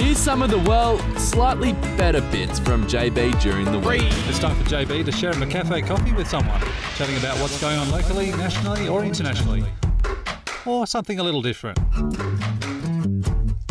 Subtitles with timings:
[0.00, 4.10] Here's some of the, well, slightly better bits from JB during the week.
[4.28, 6.58] It's time for JB to share a McCafe coffee with someone,
[6.96, 9.62] chatting about what's going on locally, nationally, or internationally.
[10.64, 11.78] Or something a little different.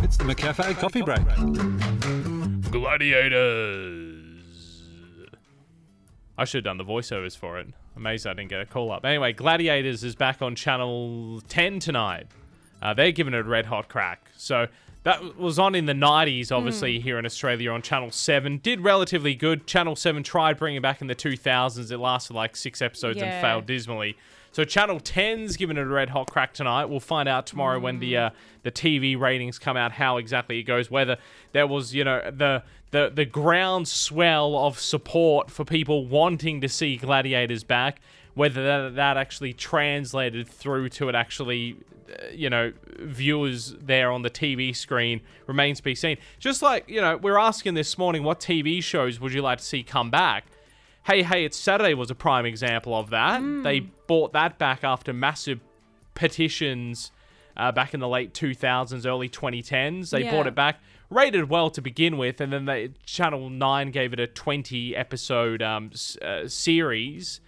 [0.03, 1.25] It's the McCafe coffee break.
[2.71, 4.43] Gladiators.
[6.37, 7.69] I should have done the voiceovers for it.
[7.95, 9.03] Amazed I didn't get a call up.
[9.03, 12.27] Anyway, Gladiators is back on Channel 10 tonight.
[12.83, 14.29] Uh, they're giving it a red hot crack.
[14.37, 14.67] So
[15.09, 18.59] that was on in the 90s, obviously, here in Australia on Channel 7.
[18.59, 19.65] Did relatively good.
[19.65, 21.91] Channel 7 tried bringing it back in the 2000s.
[21.91, 24.15] It lasted like six episodes and failed dismally.
[24.51, 26.85] So Channel 10's giving it a red hot crack tonight.
[26.85, 28.29] We'll find out tomorrow when the uh,
[28.63, 30.89] the TV ratings come out how exactly it goes.
[30.89, 31.17] Whether
[31.53, 36.97] there was you know the the the groundswell of support for people wanting to see
[36.97, 38.01] Gladiators back.
[38.39, 41.75] Whether that, that actually translated through to it actually
[42.09, 46.17] uh, you know viewers there on the TV screen remains to be seen.
[46.39, 49.63] Just like you know we're asking this morning, what TV shows would you like to
[49.65, 50.45] see come back?
[51.03, 53.41] Hey Hey It's Saturday was a prime example of that.
[53.63, 55.59] They bought that back after massive
[56.13, 57.11] petitions
[57.57, 60.11] uh, back in the late 2000s, early 2010s.
[60.11, 60.31] They Yeah.
[60.31, 60.79] bought it back,
[61.09, 65.61] rated well to begin with, and then they, Channel 9 gave it a 20 episode
[65.61, 67.41] um, s- uh, series.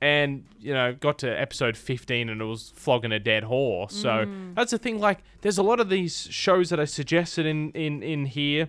[0.00, 3.94] And, you know, got to episode 15 and it was flogging a dead horse.
[3.94, 4.54] So mm.
[4.54, 5.00] that's the thing.
[5.00, 8.68] Like, there's a lot of these shows that I suggested in, in, in here.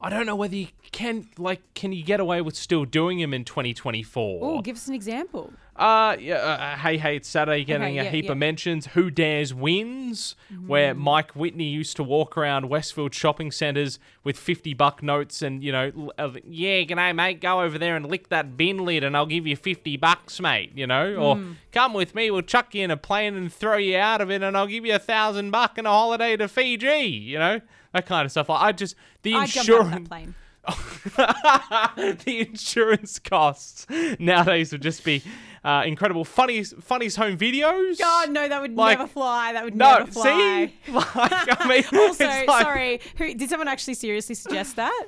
[0.00, 3.32] I don't know whether you can like can you get away with still doing them
[3.32, 4.40] in 2024?
[4.42, 5.50] Oh, give us an example.
[5.76, 8.32] Uh, yeah, uh, hey, hey, it's Saturday, getting Okay, a yeah, heap yeah.
[8.32, 8.86] of mentions.
[8.88, 14.72] Who Dares Wins, where Mike Whitney used to walk around Westfield shopping centres with 50
[14.74, 18.56] buck notes and, you know, uh, yeah, g'day, mate, go over there and lick that
[18.56, 21.16] bin lid and I'll give you 50 bucks, mate, you know?
[21.16, 21.40] Or
[21.72, 24.44] come with me, we'll chuck you in a plane and throw you out of it
[24.44, 27.60] and I'll give you a thousand buck and a holiday to Fiji, you know?
[27.92, 28.48] That kind of stuff.
[28.48, 30.34] I just, the I insurance plane.
[31.16, 33.86] the insurance costs
[34.18, 35.22] nowadays would just be
[35.64, 36.24] uh, incredible.
[36.24, 37.98] Funny's Funny's home videos.
[37.98, 39.52] God, no, that would Like- never fly.
[39.52, 40.72] That would no, never fly.
[40.86, 45.06] see, like I mean, Also, like- sorry, who did someone actually seriously suggest that?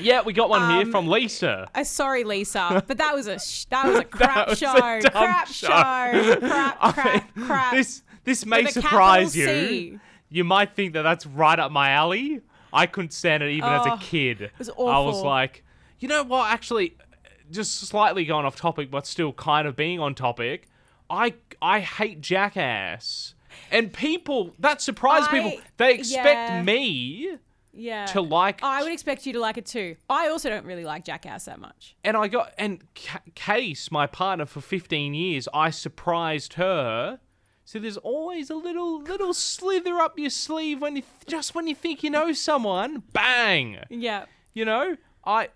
[0.00, 1.68] Yeah, we got one here Um, from Lisa.
[1.74, 5.00] Uh, sorry, Lisa, but that was a sh- that was a crap was a show.
[5.00, 5.66] dumb crap show.
[5.66, 6.36] show.
[6.38, 7.72] Crap, I mean, crap.
[7.74, 9.46] This this may surprise you.
[9.46, 9.98] C.
[10.30, 12.40] You might think that that's right up my alley.
[12.72, 14.50] I couldn't stand it even as a Oh, kid.
[14.58, 14.88] was awful.
[14.88, 15.62] I was like,
[15.98, 16.50] you know what?
[16.50, 16.96] Actually,
[17.52, 20.68] just slightly going off topic, but still kind of being on topic.
[21.08, 23.34] I I hate Jackass,
[23.70, 25.60] and people that surprise I- people.
[25.76, 26.62] They expect yeah.
[26.62, 27.38] me
[27.72, 28.06] yeah.
[28.06, 29.96] to like I would expect you to like it too.
[30.08, 31.96] I also don't really like Jackass that much.
[32.04, 37.20] and I got and Ca- Case, my partner for 15 years, I surprised her.
[37.64, 41.74] So there's always a little little slither up your sleeve when you just when you
[41.74, 43.78] think you know someone, bang.
[43.88, 44.24] Yeah.
[44.54, 45.48] You know, I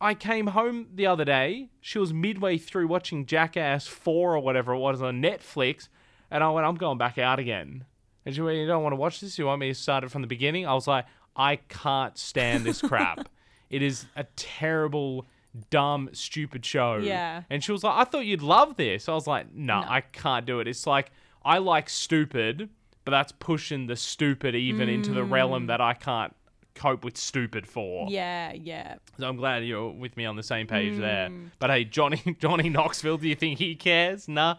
[0.00, 1.70] I came home the other day.
[1.80, 5.88] She was midway through watching Jackass 4 or whatever it was on Netflix,
[6.30, 7.84] and I went, I'm going back out again.
[8.24, 9.38] And she went, You don't want to watch this?
[9.38, 10.66] You want me to start it from the beginning?
[10.66, 13.28] I was like, I can't stand this crap.
[13.70, 15.26] it is a terrible,
[15.70, 16.96] dumb, stupid show.
[16.96, 17.42] Yeah.
[17.50, 19.08] And she was like, I thought you'd love this.
[19.08, 20.68] I was like, No, I can't do it.
[20.68, 21.10] It's like,
[21.44, 22.68] I like stupid,
[23.04, 25.66] but that's pushing the stupid even into the realm mm.
[25.68, 26.34] that I can't
[26.74, 28.08] cope with stupid for.
[28.08, 28.96] Yeah, yeah.
[29.18, 31.28] So I'm glad you're with me on the same page there.
[31.28, 31.50] Mm.
[31.58, 34.28] But hey, Johnny Johnny Knoxville, do you think he cares?
[34.28, 34.56] Nah.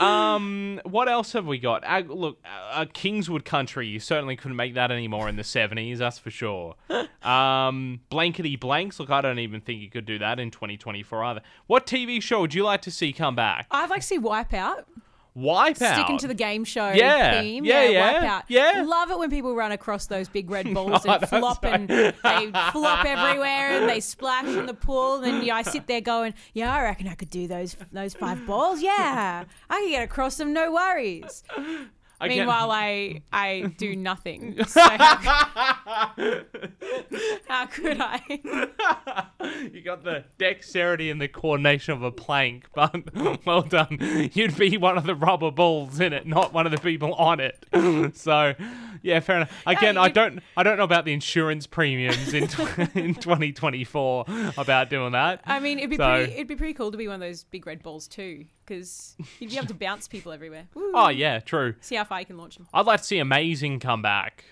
[0.00, 1.84] um, what else have we got?
[1.84, 2.38] Uh, look,
[2.72, 3.86] uh, Kingswood Country.
[3.86, 6.74] You certainly couldn't make that anymore in the '70s, that's for sure.
[7.22, 9.00] um, blankety blanks.
[9.00, 11.40] Look, I don't even think you could do that in 2024 either.
[11.66, 13.66] What TV show would you like to see come back?
[13.70, 14.84] I'd like to see Wipeout.
[15.36, 15.94] Wipeout.
[15.94, 17.64] Sticking to the game show Yeah, theme.
[17.64, 18.42] yeah, yeah, Wipeout.
[18.48, 18.82] yeah.
[18.86, 22.12] Love it when people run across those big red balls Oh, and flop and they
[22.72, 25.22] flop everywhere and they splash in the pool.
[25.22, 28.46] And yeah, I sit there going, yeah, I reckon I could do those those five
[28.46, 28.80] balls.
[28.80, 31.44] Yeah, I could get across them, no worries.
[32.20, 34.56] I Meanwhile, I I do nothing.
[34.66, 36.12] So how,
[37.48, 38.20] how could I?
[39.72, 42.94] you got the dexterity and the coordination of a plank, but
[43.46, 43.98] well done.
[44.32, 47.40] You'd be one of the rubber balls in it, not one of the people on
[47.40, 47.64] it.
[48.16, 48.54] So,
[49.02, 49.52] yeah, fair enough.
[49.66, 54.24] Again, Yeah, I don't, I don't know about the insurance premiums in tw- in 2024
[54.58, 55.40] about doing that.
[55.44, 57.44] I mean, it'd be So- pretty, it'd be pretty cool to be one of those
[57.44, 60.66] big red balls too, because you'd be able to bounce people everywhere.
[60.74, 60.92] Woo.
[60.94, 61.74] Oh yeah, true.
[61.80, 62.66] See how far you can launch them.
[62.74, 64.44] I'd like to see Amazing come back.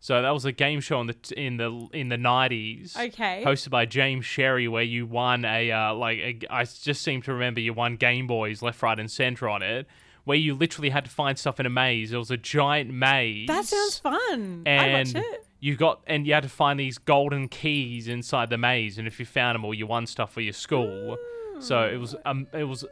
[0.00, 2.94] So that was a game show in the in the in the nineties.
[2.94, 3.42] Okay.
[3.46, 7.32] Hosted by James Sherry, where you won a uh, like a, I just seem to
[7.32, 9.86] remember you won Game Boys left, right, and center on it,
[10.24, 12.12] where you literally had to find stuff in a maze.
[12.12, 13.46] It was a giant maze.
[13.46, 14.64] That sounds fun.
[14.66, 15.46] And watch it.
[15.60, 19.18] you got and you had to find these golden keys inside the maze, and if
[19.18, 21.16] you found them, all you won stuff for your school.
[21.60, 22.84] So it was um, it was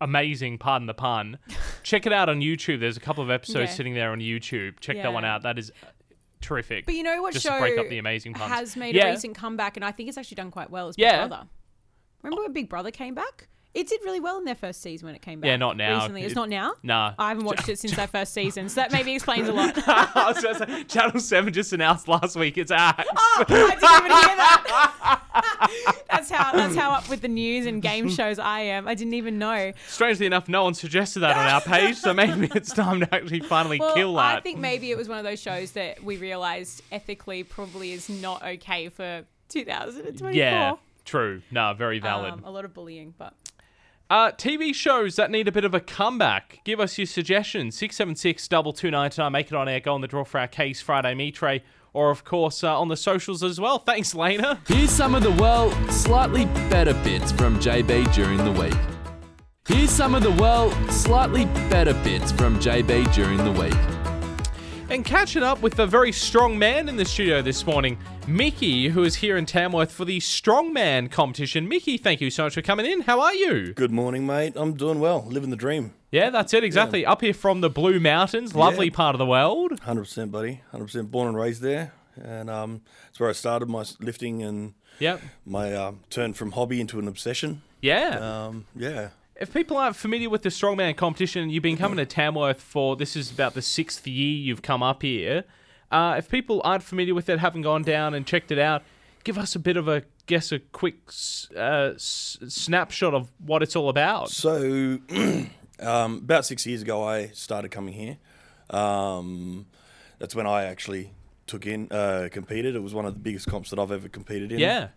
[0.00, 0.58] amazing.
[0.58, 1.38] Pardon the pun.
[1.82, 2.80] Check it out on YouTube.
[2.80, 3.76] There's a couple of episodes Yeah.
[3.76, 4.80] sitting there on YouTube.
[4.80, 5.42] Check that one out.
[5.42, 5.86] That is uh,
[6.40, 6.86] terrific.
[6.86, 8.50] But you know what Just show to break up the amazing puns.
[8.52, 9.08] has made Yeah.
[9.08, 10.88] a recent comeback, and I think it's actually done quite well.
[10.88, 11.26] Is Big Yeah.
[11.26, 11.46] Brother.
[12.22, 13.48] Remember when Big Brother came back?
[13.72, 15.46] It did really well in their first season when it came back.
[15.46, 15.98] Yeah, not now.
[15.98, 16.72] Recently, it's It- not now.
[16.82, 17.14] Nah.
[17.18, 19.74] I haven't watched it since their first season, so that maybe explains a lot.
[19.86, 23.06] I was say, Channel Seven just announced last week it's Axe.
[23.16, 26.02] Oh, I didn't even hear that.
[26.10, 28.88] that's how that's how up with the news and game shows I am.
[28.88, 29.72] I didn't even know.
[29.88, 33.40] Strangely enough, no one suggested that on our page, so maybe it's time to actually
[33.40, 34.38] finally Well, kill that.
[34.38, 38.08] I think maybe it was one of those shows that we realized ethically probably is
[38.08, 40.32] not okay for 2024.
[40.32, 40.74] yeah,
[41.04, 41.42] true.
[41.52, 42.32] No, very valid.
[42.32, 43.32] Um, a lot of bullying, but
[44.10, 46.60] Uh, TV shows that need a bit of a comeback.
[46.64, 47.78] Give us your suggestions.
[47.78, 49.30] 676 2299.
[49.30, 49.78] Make it on air.
[49.78, 51.62] Go on the draw for our Case Friday tray.
[51.92, 53.78] Or, of course, uh, on the socials as well.
[53.78, 54.60] Thanks, Lena.
[54.66, 58.74] Here's some of the, well, slightly better bits from JB during the week.
[59.68, 63.99] Here's some of the, well, slightly better bits from JB during the week.
[64.90, 67.96] And catching up with a very strong man in the studio this morning,
[68.26, 71.68] Mickey, who is here in Tamworth for the Strongman competition.
[71.68, 73.02] Mickey, thank you so much for coming in.
[73.02, 73.72] How are you?
[73.72, 74.54] Good morning, mate.
[74.56, 75.92] I'm doing well, living the dream.
[76.10, 77.06] Yeah, that's it, exactly.
[77.06, 78.94] Up here from the Blue Mountains, lovely Yeah.
[78.96, 79.80] part of the world.
[79.80, 80.60] 100%, buddy.
[80.74, 81.92] 100% born and raised there.
[82.20, 85.20] And um, it's where I started my lifting and Yep.
[85.46, 87.62] my uh, turn from hobby into an obsession.
[87.80, 88.18] Yeah.
[88.46, 89.10] Um, yeah.
[89.40, 93.16] If people aren't familiar with the strongman competition, you've been coming to Tamworth for this
[93.16, 95.44] is about the sixth year you've come up here.
[95.90, 98.82] Uh, if people aren't familiar with it, haven't gone down and checked it out,
[99.24, 100.98] give us a bit of a guess, a quick
[101.56, 104.28] uh, s- snapshot of what it's all about.
[104.28, 104.98] So,
[105.80, 108.18] um, about six years ago, I started coming here.
[108.68, 109.66] Um,
[110.18, 111.12] that's when I actually
[111.46, 112.76] took in, uh, competed.
[112.76, 114.58] It was one of the biggest comps that I've ever competed in.
[114.60, 114.88] Yeah,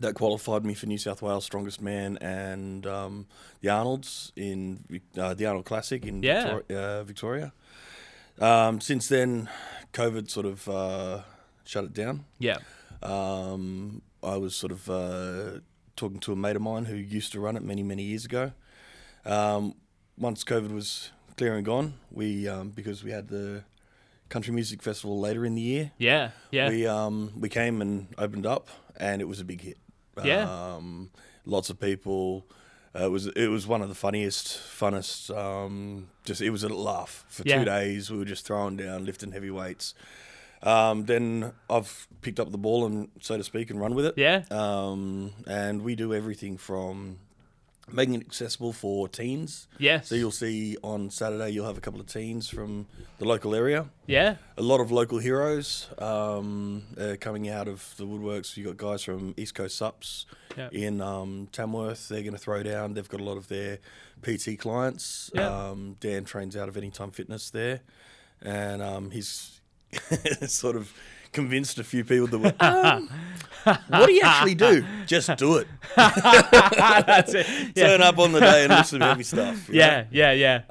[0.00, 3.26] that qualified me for New South Wales Strongest Man and um,
[3.60, 4.80] the Arnold's in
[5.18, 6.56] uh, the Arnold Classic in Yeah.
[6.58, 6.80] Victoria.
[7.00, 7.52] Uh, Victoria.
[8.40, 9.48] Um, since then,
[9.92, 11.20] COVID sort of uh,
[11.64, 12.24] shut it down.
[12.38, 12.58] yeah,
[13.02, 15.60] Um, I was sort of uh,
[15.96, 18.52] talking to a mate of mine who used to run it many, many years ago.
[19.24, 19.74] Um,
[20.18, 23.64] once COVID was clear and gone, we um, because we had the
[24.28, 26.68] country music festival later in the year, yeah, yeah.
[26.68, 29.76] we um we came and opened up, and it was a big hit.
[30.24, 30.74] Yeah.
[30.74, 31.10] Um,
[31.46, 32.46] lots of people.
[32.94, 35.34] Uh, it was it was one of the funniest, funnest.
[35.34, 37.58] Um, just it was a laugh for Yeah.
[37.60, 38.10] two days.
[38.10, 39.94] We were just throwing down, lifting heavy weights.
[40.62, 44.14] Um, then I've picked up the ball and, so to speak, and run with it.
[44.16, 47.18] yeah, Um, and we do everything from
[47.92, 49.68] making it accessible for teens.
[49.78, 50.08] yes.
[50.08, 52.86] So you'll see on Saturday you'll have a couple of teens from
[53.18, 58.04] the local area yeah, a lot of local heroes um, uh, coming out of the
[58.04, 58.56] woodworks.
[58.56, 60.68] You got guys from East Coast Sups Yeah.
[60.72, 62.08] in um, Tamworth.
[62.08, 62.94] They're going to throw down.
[62.94, 63.78] They've got a lot of their
[64.22, 65.30] PT clients.
[65.34, 65.48] Yeah.
[65.70, 67.80] Um, Dan trains out of Anytime Fitness there,
[68.42, 69.60] and um, he's
[70.46, 70.92] sort of
[71.32, 73.08] convinced a few people that were, um,
[73.88, 74.84] what do you actually do?
[75.06, 75.66] Just do it.
[75.96, 77.46] that's it.
[77.74, 79.68] Yeah, Turn up on the day and listen to heavy stuff.
[79.68, 79.80] you know?
[79.80, 80.62] yeah, yeah, yeah.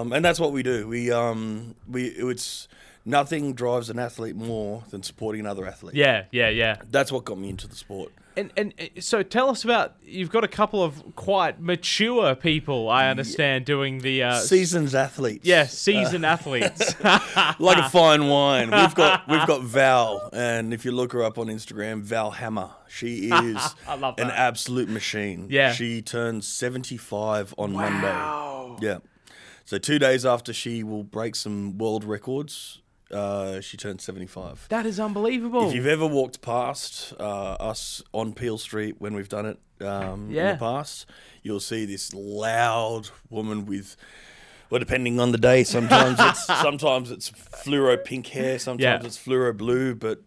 [0.00, 0.86] Um, and that's what we do.
[0.88, 2.68] We um, we it's
[3.04, 5.94] nothing drives an athlete more than supporting another athlete.
[5.94, 6.76] Yeah, yeah, yeah.
[6.90, 8.12] That's what got me into the sport.
[8.36, 12.88] And, and uh, so tell us about you've got a couple of quite mature people
[12.88, 15.46] I understand doing the uh, Seasons athletes.
[15.46, 16.94] yeah seasoned athletes.
[17.58, 18.70] like a fine wine.
[18.70, 22.70] We've got we've got Val, and if you look her up on Instagram, Val Hammer.
[22.88, 25.46] She is an absolute machine.
[25.50, 25.72] Yeah.
[25.72, 28.86] She turns seventy five on Monday.
[28.86, 28.98] Yeah.
[29.64, 34.66] So two days after she will break some world records, uh, she turned seventy five.
[34.68, 35.68] that is unbelievable.
[35.68, 37.22] If you've ever walked past uh,
[37.60, 41.06] us on Peel Street when we've done it um, in the past,
[41.42, 43.96] you'll see this loud woman with,
[44.70, 49.06] well, depending on the day, sometimes it's sometimes it's fluoro pink hair, sometimes Yeah.
[49.06, 50.22] it's fluoro blue, but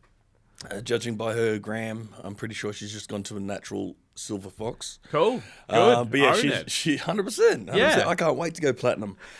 [0.69, 4.50] uh, judging by her gram, I'm pretty sure she's just gone to a natural silver
[4.50, 5.00] fox.
[5.12, 6.72] cool, good, Uh, but yeah, Own she's, it.
[6.72, 7.76] she 100%, 100%.
[7.76, 8.04] Yeah.
[8.08, 9.18] I can't wait to go platinum.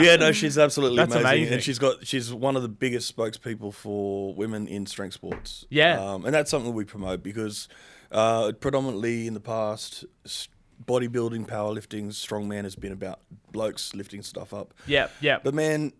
[0.00, 1.28] yeah, no, she's absolutely That's amazing.
[1.30, 1.54] amazing.
[1.54, 5.64] And she's got she's one of the biggest spokespeople for women in strength sports.
[5.70, 6.00] Yeah.
[6.00, 7.68] Um, and that's something we promote because
[8.10, 10.48] uh, predominantly in the past, s-
[10.84, 13.20] bodybuilding, powerlifting, strongman has been about
[13.52, 14.74] blokes lifting stuff up.
[14.86, 15.92] yeah, yeah, But man,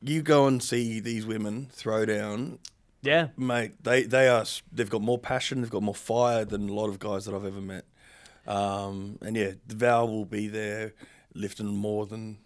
[0.00, 2.58] you go and see these women throw down
[3.02, 3.28] yeah.
[3.36, 6.88] mate, they they are they've got more passion, they've got more fire than a lot
[6.88, 7.84] of guys that I've ever met.
[8.46, 10.94] Um, and yeah, the Val will be there
[11.34, 12.38] lifting more than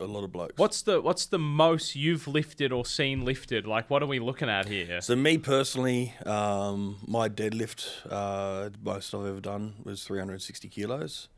[0.00, 0.54] a lot of blokes.
[0.56, 3.66] What's the what's the most you've lifted or seen lifted?
[3.66, 5.00] Like, what are we looking at here?
[5.00, 11.28] So me personally, um, my deadlift, uh, the most I've ever done was 360 kilos.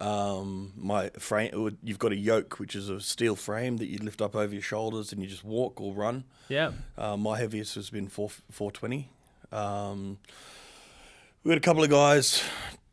[0.00, 4.22] Um, my frame, you've got a yoke, which is a steel frame that you lift
[4.22, 6.24] up over your shoulders and you just walk or run.
[6.48, 6.72] Yeah.
[6.96, 9.10] Uh, my heaviest has been four, 420.
[9.50, 10.18] Um,
[11.42, 12.42] we had a couple of guys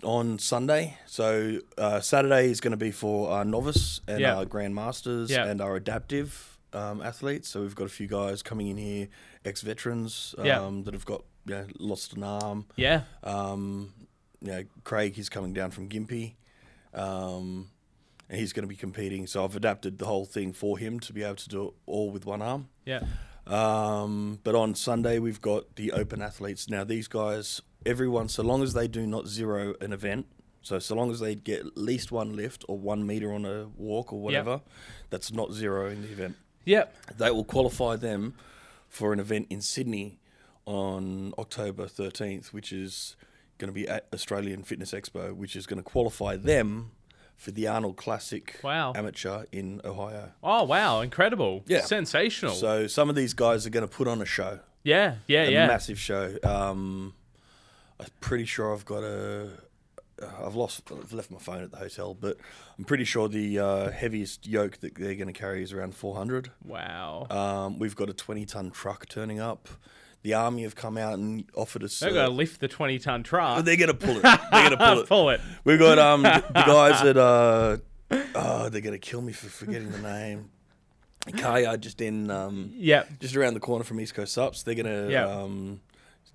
[0.04, 0.98] on Sunday.
[1.06, 4.36] So uh, Saturday is going to be for our novice and Yeah.
[4.38, 5.46] our grandmasters Yeah.
[5.46, 7.50] and our adaptive um, athletes.
[7.50, 9.08] So we've got a few guys coming in here,
[9.46, 10.70] ex-veterans um, Yeah.
[10.86, 12.66] that have got you know, lost an arm.
[12.76, 13.04] Yeah.
[13.24, 13.94] Um,
[14.42, 16.34] you know, Craig, he's coming down from Gympie.
[16.96, 17.70] Um,
[18.30, 19.28] and he's going to be competing.
[19.28, 22.10] So I've adapted the whole thing for him to be able to do it all
[22.10, 22.70] with one arm.
[22.86, 23.04] Yeah.
[23.46, 26.70] Um, but on Sunday we've got the open athletes.
[26.70, 30.26] Now these guys, everyone, so long as they do not zero an event,
[30.64, 33.68] so so long as they get at least one lift or one meter on a
[33.78, 34.62] walk or whatever,
[35.12, 36.36] that's not zero in the event.
[36.66, 36.96] Yep.
[37.20, 38.34] They will qualify them
[38.90, 40.18] for an event in Sydney
[40.66, 43.16] on October 13th, which is
[43.58, 46.92] going to be at Australian Fitness Expo, which is going to qualify them
[47.36, 48.94] for the Arnold Classic Wow.
[48.96, 50.32] Amateur in Ohio.
[50.44, 51.64] Oh wow, incredible.
[51.68, 51.82] Yeah.
[51.82, 52.54] Sensational.
[52.54, 54.60] So some of these guys are going to put on a show.
[54.84, 55.16] yeah.
[55.28, 55.44] Yeah.
[55.44, 55.68] a Yeah.
[55.68, 56.38] massive show.
[56.44, 57.14] Um,
[58.00, 59.50] I'm pretty sure I've got a.
[60.42, 60.84] I've lost.
[60.92, 62.38] I've left my phone at the hotel, but
[62.80, 66.52] I'm pretty sure the uh, heaviest yoke that they're going to carry is around 400.
[66.64, 67.28] wow.
[67.30, 69.68] Um, we've got a 20 ton truck turning up.
[70.26, 72.00] The army have come out and offered us.
[72.00, 73.64] They're uh, gonna lift the twenty ton truck.
[73.64, 74.24] they're going to pull it.
[74.24, 75.08] They're going to pull it.
[75.08, 75.42] Pull it.
[75.64, 77.78] We've got um the, guys that uh
[78.34, 80.50] oh they're going to kill me for forgetting the name.
[81.38, 83.04] Car yard just in um Yeah.
[83.20, 84.64] just around the corner from East Coast Sups.
[84.64, 85.28] They're going to Yeah.
[85.28, 85.82] um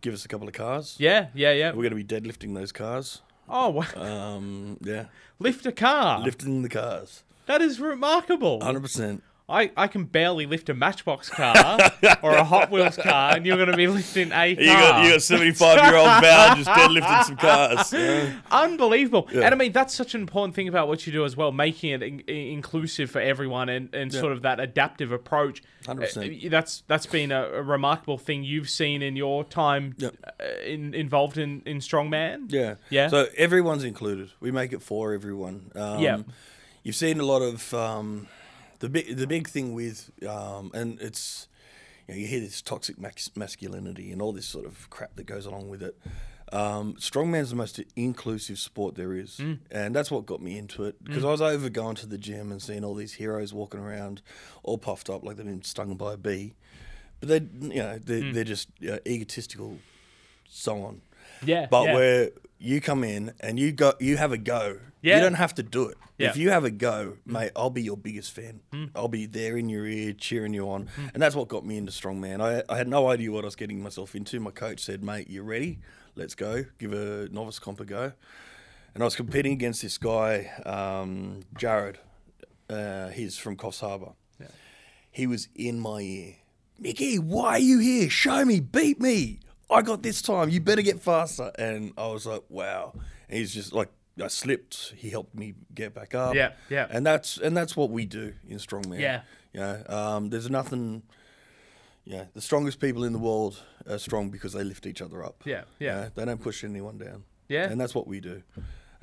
[0.03, 0.95] give us a couple of cars.
[0.99, 1.27] Yeah.
[1.35, 1.51] Yeah.
[1.53, 1.71] Yeah.
[1.73, 3.23] We're going to be deadlifting those cars.
[3.49, 3.87] Oh wow.
[3.97, 5.07] Um, yeah,
[5.41, 6.21] Lift a car.
[6.21, 7.25] lifting the cars.
[7.47, 8.61] That is remarkable.
[8.63, 9.25] Hundred percent.
[9.51, 11.79] I, I can barely lift a Matchbox car
[12.23, 14.63] or a Hot Wheels car, and you're going to be lifting a car.
[14.65, 17.93] You got you got seventy five year old Val just deadlifting some cars.
[17.93, 18.33] Yeah.
[18.51, 19.29] Unbelievable.
[19.33, 19.43] Yeah.
[19.43, 21.91] And I mean, that's such an important thing about what you do as well, making
[21.91, 25.63] it in- in- inclusive for everyone and, and sort of that adaptive approach.
[25.87, 26.47] 100%.
[26.47, 30.15] Uh, That's that's been a, a remarkable thing you've seen in your time Yep.
[30.41, 32.53] uh, in, involved in, in Strongman.
[32.53, 32.75] Yeah.
[32.91, 33.09] Yeah.
[33.09, 34.31] So everyone's included.
[34.41, 35.71] We make it for everyone.
[35.75, 36.19] Um, Yeah.
[36.83, 38.27] You've seen a lot of um,
[38.81, 41.49] the big the big thing with um, and it's
[42.09, 42.97] you, know, you hear this toxic
[43.37, 45.97] masculinity and all this sort of crap that goes along with it.
[46.53, 49.59] Um, strongman's the most inclusive sport there is, Mm.
[49.71, 50.97] and that's what got me into it.
[51.05, 54.21] Because I was over going to the gym and seeing all these heroes walking around,
[54.65, 56.55] all puffed up like they've been stung by a bee,
[57.21, 57.37] but they,
[57.69, 58.35] you know, they're, Mm.
[58.35, 59.79] they're just uh, egotistical,
[60.49, 61.03] so on.
[61.47, 61.69] Yeah.
[61.71, 61.95] But yeah.
[61.95, 64.79] where you come in and you go, you have a go.
[65.03, 65.17] Yeah.
[65.17, 65.97] You don't have to do it.
[66.19, 66.29] Yeah.
[66.29, 68.61] If you have a go, mate, I'll be your biggest fan.
[68.73, 68.91] Mm.
[68.95, 71.91] I'll be there in your ear, cheering you on, and that's what got me into
[71.91, 72.43] strongman.
[72.43, 74.39] I, I had no idea what I was getting myself into.
[74.39, 75.79] My coach said, "Mate, you ready?
[76.17, 76.67] Let's go.
[76.79, 78.13] Give a novice comp a go."
[78.93, 81.99] And I was competing against this guy, um, Jared.
[82.69, 84.13] Uh, he's from Coffs Harbour.
[85.11, 86.35] He was in my ear.
[86.79, 88.09] Mickey, why are you here?
[88.11, 89.41] Show me, beat me.
[89.71, 90.49] I got this time.
[90.51, 91.51] You better get faster.
[91.59, 92.93] And I was like, wow.
[93.29, 93.89] And he's just like,
[94.23, 94.93] I slipped.
[94.97, 96.35] He helped me get back up.
[96.35, 96.87] Yeah, yeah.
[96.91, 99.01] And that's and that's what we do in strongman.
[99.01, 99.23] Yeah.
[99.53, 101.03] You know, um, there's nothing.
[102.05, 105.43] Yeah, the strongest people in the world are strong because they lift each other up.
[105.45, 105.95] Yeah, You yeah.
[105.95, 107.25] know, they don't push anyone down.
[107.49, 107.71] Yeah.
[107.71, 108.43] And that's what we do.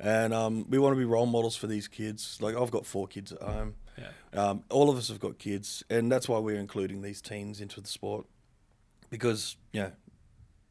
[0.00, 2.38] And um, we want to be role models for these kids.
[2.40, 3.74] Like I've got four kids at home.
[3.96, 4.40] Yeah.
[4.40, 7.80] Um, all of us have got kids, and that's why we're including these teens into
[7.80, 8.26] the sport
[9.10, 9.92] because you know,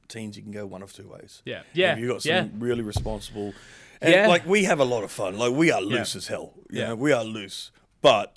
[0.07, 1.41] teens you can go one of two ways.
[1.45, 1.63] Yeah.
[1.73, 1.97] Yeah.
[1.97, 2.47] You've got some Yeah.
[2.57, 3.53] really responsible,
[4.01, 4.27] and Yeah.
[4.27, 5.37] like we have a lot of fun.
[5.37, 6.17] Like we are loose Yeah.
[6.19, 6.53] as hell.
[6.69, 6.87] You Yeah.
[6.89, 7.71] know, we are loose,
[8.01, 8.35] but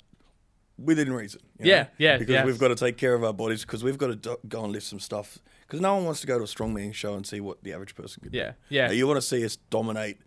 [0.77, 1.41] within reason.
[1.59, 1.87] you Yeah, know?
[1.99, 2.45] yeah, Because yeah.
[2.45, 4.73] we've got to take care of our bodies because we've got to do- go and
[4.73, 5.37] lift some stuff.
[5.67, 7.93] Because no one wants to go to a strongman show and see what the average
[7.95, 8.37] person can do.
[8.39, 8.89] Yeah, yeah.
[8.91, 10.17] You want to see us dominate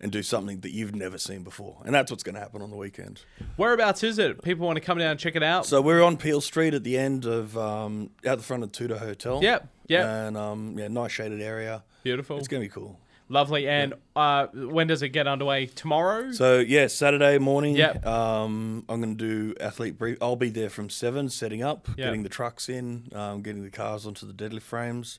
[0.00, 2.70] and do something that you've never seen before, and that's what's going to happen on
[2.70, 3.22] the weekend.
[3.56, 4.42] Whereabouts is it?
[4.42, 5.66] People want to come down and check it out.
[5.66, 8.98] So we're on Peel Street at the end of um, out the front of Tudor
[8.98, 9.42] Hotel.
[9.42, 10.06] Yep, yep.
[10.06, 11.82] And um, yeah, nice shaded area.
[12.02, 12.38] Beautiful.
[12.38, 12.98] It's gonna be cool.
[13.30, 13.66] Lovely.
[13.66, 15.64] And uh, when does it get underway?
[15.66, 16.32] Tomorrow?
[16.32, 17.74] So yeah, Saturday morning.
[17.74, 18.04] Yep.
[18.04, 20.18] Um, I'm gonna do athlete brief.
[20.20, 21.96] I'll be there from seven, setting up, Yep.
[21.96, 25.18] getting the trucks in, um, getting the cars onto the deadlift frames.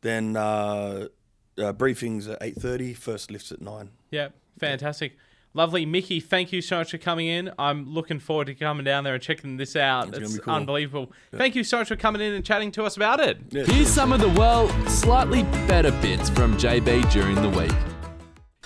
[0.00, 1.08] Then uh,
[1.58, 2.94] uh, briefings at eight thirty.
[2.94, 3.90] First lifts at nine.
[4.10, 5.16] Yeah, fantastic.
[5.56, 5.86] Lovely.
[5.86, 7.52] Mickey, thank you so much for coming in.
[7.60, 10.08] I'm looking forward to coming down there and checking this out.
[10.08, 10.52] It's It's, cool.
[10.52, 11.12] unbelievable.
[11.32, 13.38] Thank you so much for coming in and chatting to us about it.
[13.50, 13.62] Yeah.
[13.62, 17.70] Here's some of the, well, slightly better bits from JB during the week.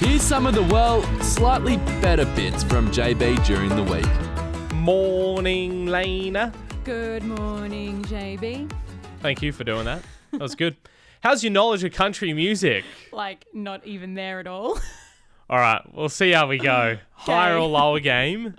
[0.01, 4.73] Here's some of the, well, slightly better bits from JB during the week.
[4.75, 6.55] morning, Lena.
[6.85, 8.73] Good morning, JB.
[9.21, 10.01] Thank you for doing that.
[10.31, 10.77] That was good.
[11.23, 12.85] How's your knowledge of country music?
[13.13, 14.79] Like, not even there at all.
[15.51, 16.99] All right, we'll see how we go.
[17.13, 18.55] Higher or lower game.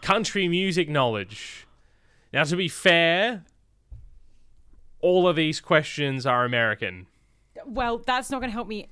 [0.00, 1.66] Country music knowledge.
[2.32, 3.44] Now, to be fair,
[5.00, 7.06] all of these questions are American.
[7.66, 8.88] well, that's not going to help me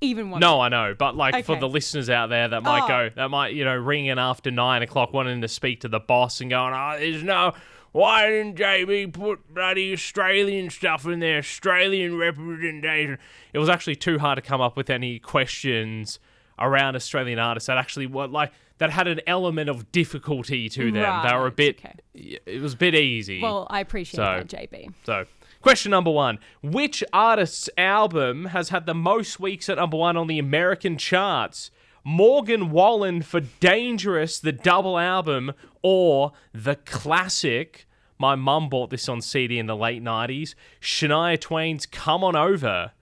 [0.00, 0.40] even one.
[0.40, 2.88] No, I know, but like for the listeners out there that might Oh.
[2.88, 6.00] go, that might you know ring in after nine o'clock, wanting to speak to the
[6.00, 7.52] boss and going, oh, there's no.
[7.92, 11.38] Why didn't JB put bloody Australian stuff in there?
[11.38, 13.18] Australian representation.
[13.52, 16.18] It was actually too hard to come up with any questions
[16.58, 21.26] around Australian artists that actually what like that had an element of difficulty to them.
[21.26, 21.78] they were a bit.
[21.78, 21.94] okay.
[22.14, 23.40] It was a bit easy.
[23.42, 24.92] Well, I appreciate So- that, JB.
[25.04, 25.26] So,
[25.60, 30.26] question number one Which artist's album has had the most weeks at number one on
[30.28, 31.70] the American charts?
[32.04, 37.86] Morgan Wallen for Dangerous, the double album, or the classic?
[38.18, 40.54] My mum bought this on CD in the late 90s.
[40.80, 42.92] Shania Twain's Come On Over.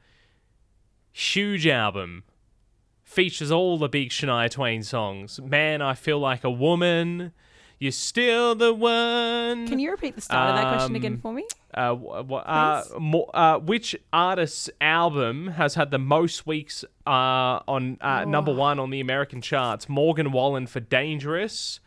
[1.12, 2.24] Huge album.
[3.02, 5.40] Features all the big Shania Twain songs.
[5.40, 7.32] Man, I Feel Like a Woman.
[7.80, 9.66] You're still the one.
[9.66, 11.46] Can you repeat the start of that question again Um, for me?
[11.72, 12.92] Uh, wh- wh- uh, Please?
[13.00, 18.78] mo- uh, which artist's album has had the most weeks uh, on uh, number one
[18.78, 19.88] on the American charts?
[19.88, 21.80] Morgan Wallen for Dangerous,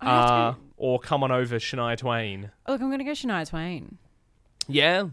[0.00, 2.50] have to- uh, or Come On Over Shania Twain?
[2.64, 3.98] Oh, Look, I'm going to go Shania Twain.
[4.68, 5.08] Yeah,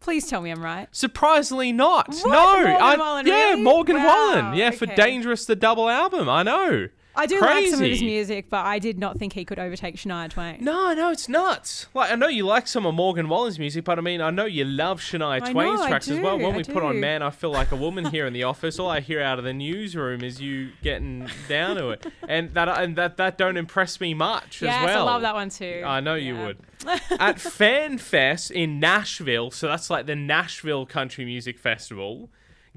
[0.00, 0.88] Please tell me I'm right.
[0.92, 2.08] surprisingly not.
[2.08, 2.32] What?
[2.32, 3.62] No, Morgan I, Wallen, yeah, really?
[3.62, 4.54] Morgan Wow, Wallen.
[4.56, 4.94] Yeah, for okay.
[4.94, 6.26] Dangerous, the double album.
[6.30, 6.88] I know.
[7.20, 9.96] I do like some of his music, but I did not think he could overtake
[9.96, 10.56] Shania Twain.
[10.64, 11.86] No, no, it's nuts.
[11.92, 14.46] Like I know you like some of Morgan Wallen's music, but I mean I know
[14.46, 16.38] you love Shania I Twain's know, tracks as well.
[16.38, 16.98] When I we put on.
[16.98, 19.44] Man, I Feel Like a Woman here in the office, all I hear out of
[19.44, 22.06] the newsroom is you getting down to it.
[22.26, 25.06] And that and that that don't impress me much yes, as well.
[25.06, 25.82] I love that one too.
[25.84, 26.58] I know you would.
[26.86, 32.30] At FanFest in Nashville, so that's like the Nashville Country Music Festival,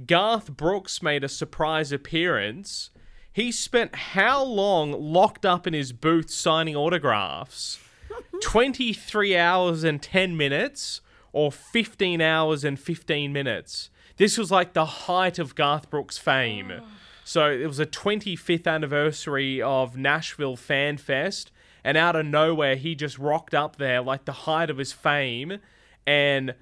[0.06, 2.90] Garth Brooks made a surprise appearance.
[3.34, 7.80] He spent how long locked up in his booth signing autographs?
[8.44, 13.90] 23 hours and 10 minutes or 15 hours and 15 minutes.
[14.18, 16.72] This was like the height of Garth Brooks' fame.
[16.72, 16.86] Ah.
[17.26, 21.52] So it was a 25th anniversary of Nashville Fan Fest,
[21.84, 25.60] and out of nowhere, he just rocked up there like the height of his fame,
[26.06, 26.54] and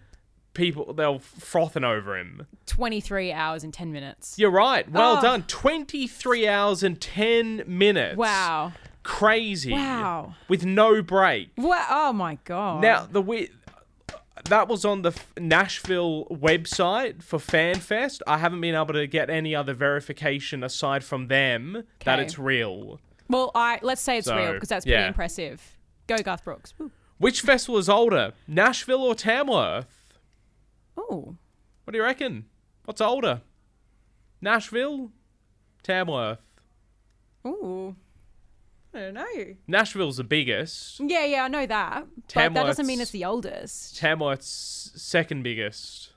[0.53, 2.45] people they were frothing over him.
[2.65, 4.37] 23 hours and 10 minutes.
[4.37, 4.89] You're right.
[4.91, 5.21] Well Oh.
[5.21, 5.43] done.
[5.43, 8.17] 23 hours and 10 minutes.
[8.17, 8.73] Wow.
[9.03, 9.71] Crazy.
[9.71, 10.35] Wow.
[10.47, 11.51] With no break.
[11.55, 11.85] What?
[11.89, 12.81] Oh my god.
[12.81, 13.49] Now the we
[14.45, 18.21] that was on the F- Nashville website for FanFest.
[18.25, 22.99] I haven't been able to get any other verification aside from them that it's real.
[23.29, 25.07] well, I let's say it's So, real because that's pretty yeah.
[25.07, 25.77] impressive.
[26.07, 26.73] Go Garth Brooks.
[26.77, 26.91] Woo.
[27.19, 30.00] Which festival is older, Nashville or Tamworth?
[31.15, 32.45] What do you reckon?
[32.85, 33.41] What's older,
[34.41, 35.11] Nashville,
[35.83, 36.39] Tamworth?
[37.45, 37.95] Ooh.
[38.93, 39.55] I don't know.
[39.67, 40.99] Nashville's the biggest.
[40.99, 42.05] Yeah, yeah, I know that.
[42.33, 43.97] But that doesn't mean it's the oldest.
[43.97, 46.11] Tamworth's second biggest.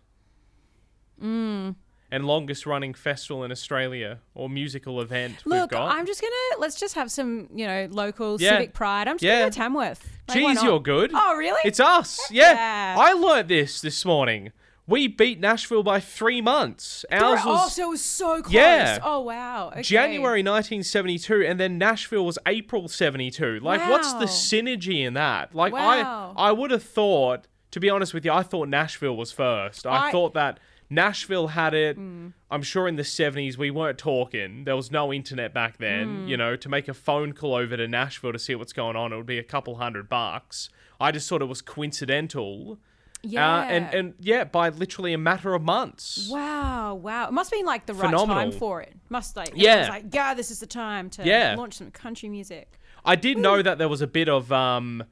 [1.22, 1.76] Mm.
[2.10, 5.92] And longest running festival in Australia or musical event we've Look, got.
[5.92, 8.50] I'm just gonna let's just have some, you know, local Yeah.
[8.50, 9.06] civic pride.
[9.08, 9.40] I'm just Yeah.
[9.40, 10.18] gonna go Tamworth.
[10.28, 11.10] Like, Jeez, you're good.
[11.14, 11.60] Oh, really?
[11.64, 12.20] It's us.
[12.30, 12.52] Yeah.
[12.54, 12.96] yeah.
[12.98, 14.52] I learnt this this morning.
[14.86, 17.06] We beat Nashville by three months.
[17.10, 18.52] Ours oh, was so it was so close.
[18.52, 18.98] Yeah.
[19.02, 19.68] Oh wow.
[19.68, 19.82] Okay.
[19.82, 23.60] January 1972, and then Nashville was April 72.
[23.60, 25.54] Like, what's the synergy in that?
[25.54, 26.34] Like, Wow.
[26.36, 29.86] I I would have thought, to be honest with you, I thought Nashville was first.
[29.86, 31.96] I, I- thought that Nashville had it.
[31.96, 32.28] Hmm.
[32.50, 34.64] I'm sure in the 70s we weren't talking.
[34.64, 36.22] There was no internet back then.
[36.22, 36.28] Hmm.
[36.28, 39.12] You know, to make a phone call over to Nashville to see what's going on,
[39.12, 40.68] it would be a couple hundred bucks.
[41.00, 42.78] I just thought it was coincidental.
[43.24, 43.56] Yeah.
[43.58, 46.28] Uh, and and yeah, by literally a matter of months.
[46.30, 47.28] Wow, wow.
[47.28, 48.94] It must have been like the right time for it.
[49.08, 49.86] Must like Yeah.
[49.88, 51.54] Like, yeah, this is the time to Yeah.
[51.56, 52.78] launch some country music.
[53.04, 55.04] I did know that there was a bit of um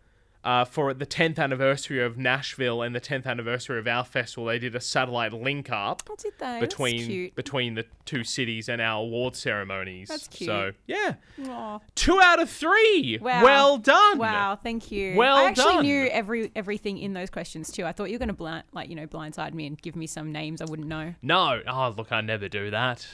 [0.44, 4.59] uh, for the 10th anniversary of Nashville and the 10th anniversary of our festival, they
[4.59, 6.46] did a satellite link up Oh, did they?
[6.61, 7.35] That's between cute.
[7.35, 10.09] between the two cities and our award ceremonies.
[10.09, 10.48] That's cute.
[10.48, 11.14] So yeah,
[11.46, 11.78] Aw.
[11.94, 13.18] two out of three.
[13.20, 13.44] Wow.
[13.44, 14.18] Well done.
[14.18, 15.16] Wow, thank you.
[15.16, 15.83] Well I actually done.
[15.85, 17.85] knew every everything in those questions too.
[17.85, 20.33] I thought you were gonna blind, like you know blindside me and give me some
[20.33, 21.14] names I wouldn't know.
[21.22, 23.07] No, oh look, I never do that.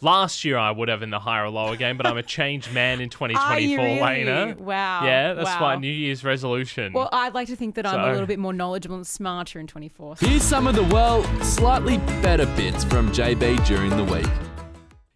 [0.00, 2.72] Last year I would have in the higher or lower game, but I'm a changed
[2.72, 4.00] man in 2024, really?
[4.00, 4.54] Lena.
[4.56, 5.04] Wow.
[5.04, 5.60] Yeah, that's wow.
[5.60, 6.92] my New Year's resolution.
[6.92, 9.66] Well, I'd like to think that I'm a little bit more knowledgeable and smarter in
[9.66, 10.16] 24.
[10.20, 14.28] Here's some of the, well, slightly better bits from JB during the week.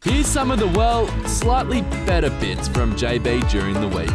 [0.02, 4.10] Here's some of the, well, slightly better bits from JB during the week.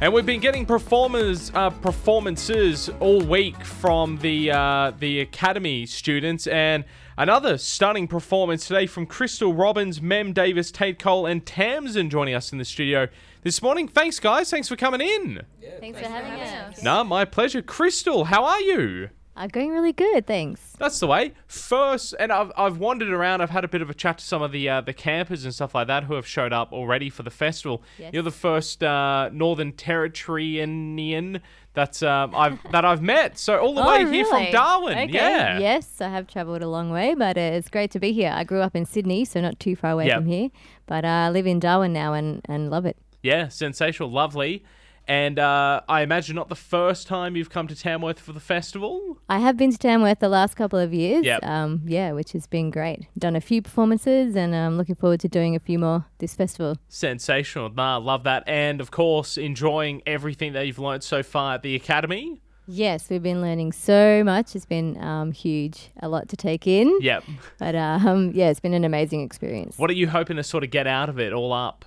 [0.00, 6.46] And we've been getting performers uh, performances all week from the uh, the academy students,
[6.46, 6.84] and
[7.16, 12.52] another stunning performance today from Crystal Robbins, Mem Davis, Tate Cole, and Tamsin joining us
[12.52, 13.08] in the studio
[13.42, 13.88] this morning.
[13.88, 14.50] Thanks, guys.
[14.50, 15.42] Thanks for coming in.
[15.80, 16.82] Thanks for having us.
[16.82, 17.62] No, my pleasure.
[17.62, 19.10] Crystal, how are you?
[19.36, 20.74] I'm going really good, thanks.
[20.78, 21.32] That's the way.
[21.48, 23.40] First, and I've, I've wandered around.
[23.40, 25.52] I've had a bit of a chat to some of the uh, the campers and
[25.52, 27.82] stuff like that who have showed up already for the festival.
[27.98, 28.12] Yes.
[28.14, 31.40] You're the first uh, Northern Territorianian
[31.74, 33.36] that's um, I've that I've met.
[33.36, 34.16] So all the oh, way really?
[34.16, 34.96] here from Darwin.
[34.96, 35.12] Okay.
[35.12, 35.58] Yeah.
[35.58, 38.32] Yes, I have travelled a long way, but uh, it's great to be here.
[38.34, 40.16] I grew up in Sydney, so not too far away Yep.
[40.16, 40.50] from here,
[40.86, 42.96] but uh, I live in Darwin now and, and love it.
[43.22, 43.48] Yeah.
[43.48, 44.10] Sensational.
[44.10, 44.64] Lovely.
[45.06, 49.18] And uh, I imagine not the first time you've come to Tamworth for the festival.
[49.28, 51.24] I have been to Tamworth the last couple of years.
[51.24, 51.44] Yep.
[51.44, 53.06] Um, yeah, which has been great.
[53.18, 56.76] Done a few performances, and I'm looking forward to doing a few more this festival.
[56.88, 57.68] Sensational.
[57.68, 58.44] Nah, love that.
[58.46, 62.40] And of course, enjoying everything that you've learned so far at the academy.
[62.66, 64.56] Yes, we've been learning so much.
[64.56, 66.98] It's been um, huge, a lot to take in.
[67.02, 67.24] Yep.
[67.58, 69.76] But um, yeah, it's been an amazing experience.
[69.76, 71.84] What are you hoping to sort of get out of it all up?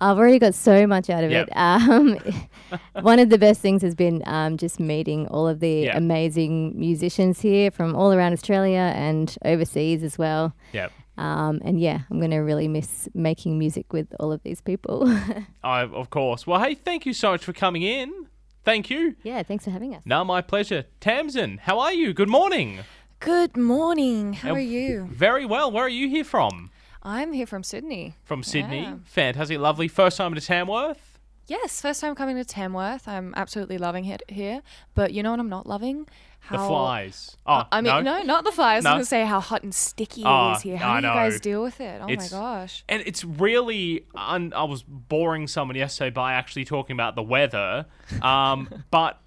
[0.00, 1.48] I've already got so much out of Yep.
[1.48, 1.52] it.
[1.56, 2.18] Um,
[3.02, 5.96] one of the best things has been um, just meeting all of the Yeah.
[5.96, 10.54] amazing musicians here from all around Australia and overseas as well.
[10.72, 10.92] Yep.
[11.16, 15.08] Um, and yeah, I'm going to really miss making music with all of these people.
[15.64, 16.46] I, of course.
[16.46, 18.26] Well, hey, thank you so much for coming in.
[18.64, 19.16] Thank you.
[19.24, 20.02] yeah, thanks for having us.
[20.06, 20.84] No, my pleasure.
[21.00, 22.12] Tamsin, how are you?
[22.12, 22.80] Good morning.
[23.18, 24.34] Good morning.
[24.34, 25.08] How Uh, are you?
[25.10, 25.72] Very well.
[25.72, 26.70] Where are you here from?
[27.02, 28.14] I'm here from Sydney.
[28.24, 28.82] From Sydney.
[28.82, 28.94] Yeah.
[29.04, 29.58] Fantastic.
[29.58, 29.88] Lovely.
[29.88, 31.18] First time to Tamworth?
[31.46, 33.08] Yes, first time coming to Tamworth.
[33.08, 34.60] I'm absolutely loving it here.
[34.94, 36.06] But you know what I'm not loving?
[36.40, 37.36] How The flies.
[37.46, 38.84] Oh, I mean, no, not the flies.
[38.84, 38.90] No.
[38.90, 40.74] I was gonna say how hot and sticky Oh, it is here.
[40.76, 41.14] I How do you know.
[41.14, 42.00] guys deal with it?
[42.02, 42.84] Oh It's- my gosh.
[42.88, 47.86] And it's really, un- I was boring someone yesterday by actually talking about the weather,
[48.22, 49.20] um, but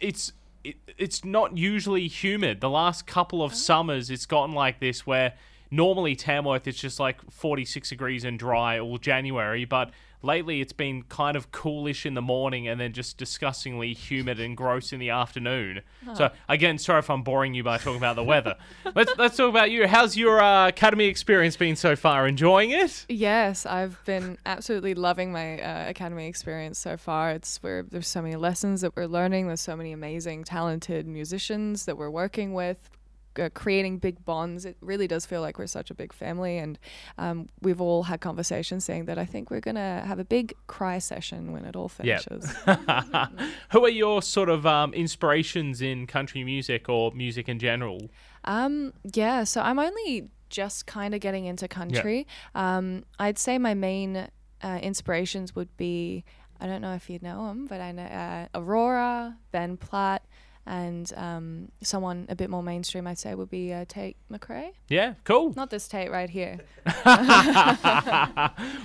[0.00, 0.32] it's
[0.64, 2.60] it, it's not usually humid.
[2.60, 3.44] The last couple Oh.
[3.44, 5.34] of summers, it's gotten like this where
[5.70, 9.90] normally Tamworth it's just like 46 degrees and dry all January, but
[10.22, 14.56] lately it's been kind of coolish in the morning and then just disgustingly humid and
[14.56, 15.80] gross in the afternoon.
[16.14, 18.56] So again, sorry if I'm boring you by talking about the weather.
[18.94, 19.86] let's let's talk about you.
[19.86, 22.26] How's your uh, academy experience been so far?
[22.26, 23.06] Enjoying it?
[23.08, 27.30] Yes, I've been absolutely loving my uh, academy experience so far.
[27.30, 29.46] It's where there's so many lessons that we're learning.
[29.46, 32.90] There's so many amazing, talented musicians that we're working with,
[33.38, 34.64] uh, creating big bonds.
[34.64, 36.78] It really does feel like we're such a big family, and
[37.18, 40.98] um, we've all had conversations saying that I think we're gonna have a big cry
[40.98, 42.50] session when it all finishes.
[43.72, 48.10] Who are your sort of um, inspirations in country music or music in general?
[48.44, 52.26] Um, yeah, so I'm only just kind of getting into country.
[52.54, 54.28] Um, I'd say my main
[54.62, 56.24] uh, inspirations would be
[56.60, 60.24] I don't know if you know them, but I know uh, Aurora, Ben Platt,
[60.66, 63.06] and um, someone a bit more mainstream.
[63.06, 64.72] I'd say would be uh, Tate McRae.
[64.88, 65.54] Yeah, cool.
[65.54, 66.58] Not this Tate right here.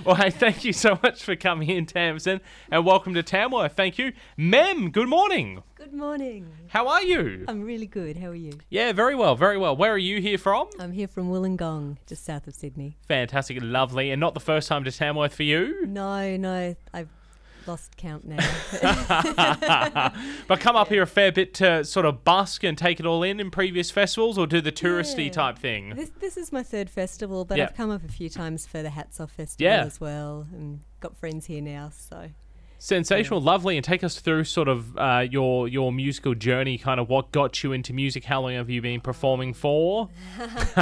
[0.04, 2.40] well, hey, thank you so much for coming in, Tamsin,
[2.70, 3.74] and welcome to Tamworth.
[3.74, 4.12] Thank you.
[4.36, 5.62] Mem, good morning.
[5.74, 6.48] Good morning.
[6.68, 7.44] How are you?
[7.48, 8.16] I'm really good.
[8.16, 8.52] How are you?
[8.70, 9.76] Yeah, very well, very well.
[9.76, 10.68] Where are you here from?
[10.78, 12.96] I'm here from Wollongong, just south of Sydney.
[13.08, 15.86] Fantastic, lovely, and not the first time to Tamworth for you.
[15.86, 17.08] No, no, I've
[17.66, 18.36] lost count now.
[20.48, 23.22] but come up here a fair bit to sort of busk and take it all
[23.22, 25.30] in in previous festivals, or do the touristy Yeah.
[25.32, 25.94] type thing.
[25.94, 27.64] this this is my third festival, but Yeah.
[27.64, 29.84] I've come up a few times for the Hats Off Festival Yeah.
[29.84, 31.90] as well, and got friends here now.
[31.94, 32.30] So
[32.82, 36.78] Sensational, lovely, and take us through sort of uh, your your musical journey.
[36.78, 38.24] Kind of what got you into music.
[38.24, 40.08] How long have you been performing for?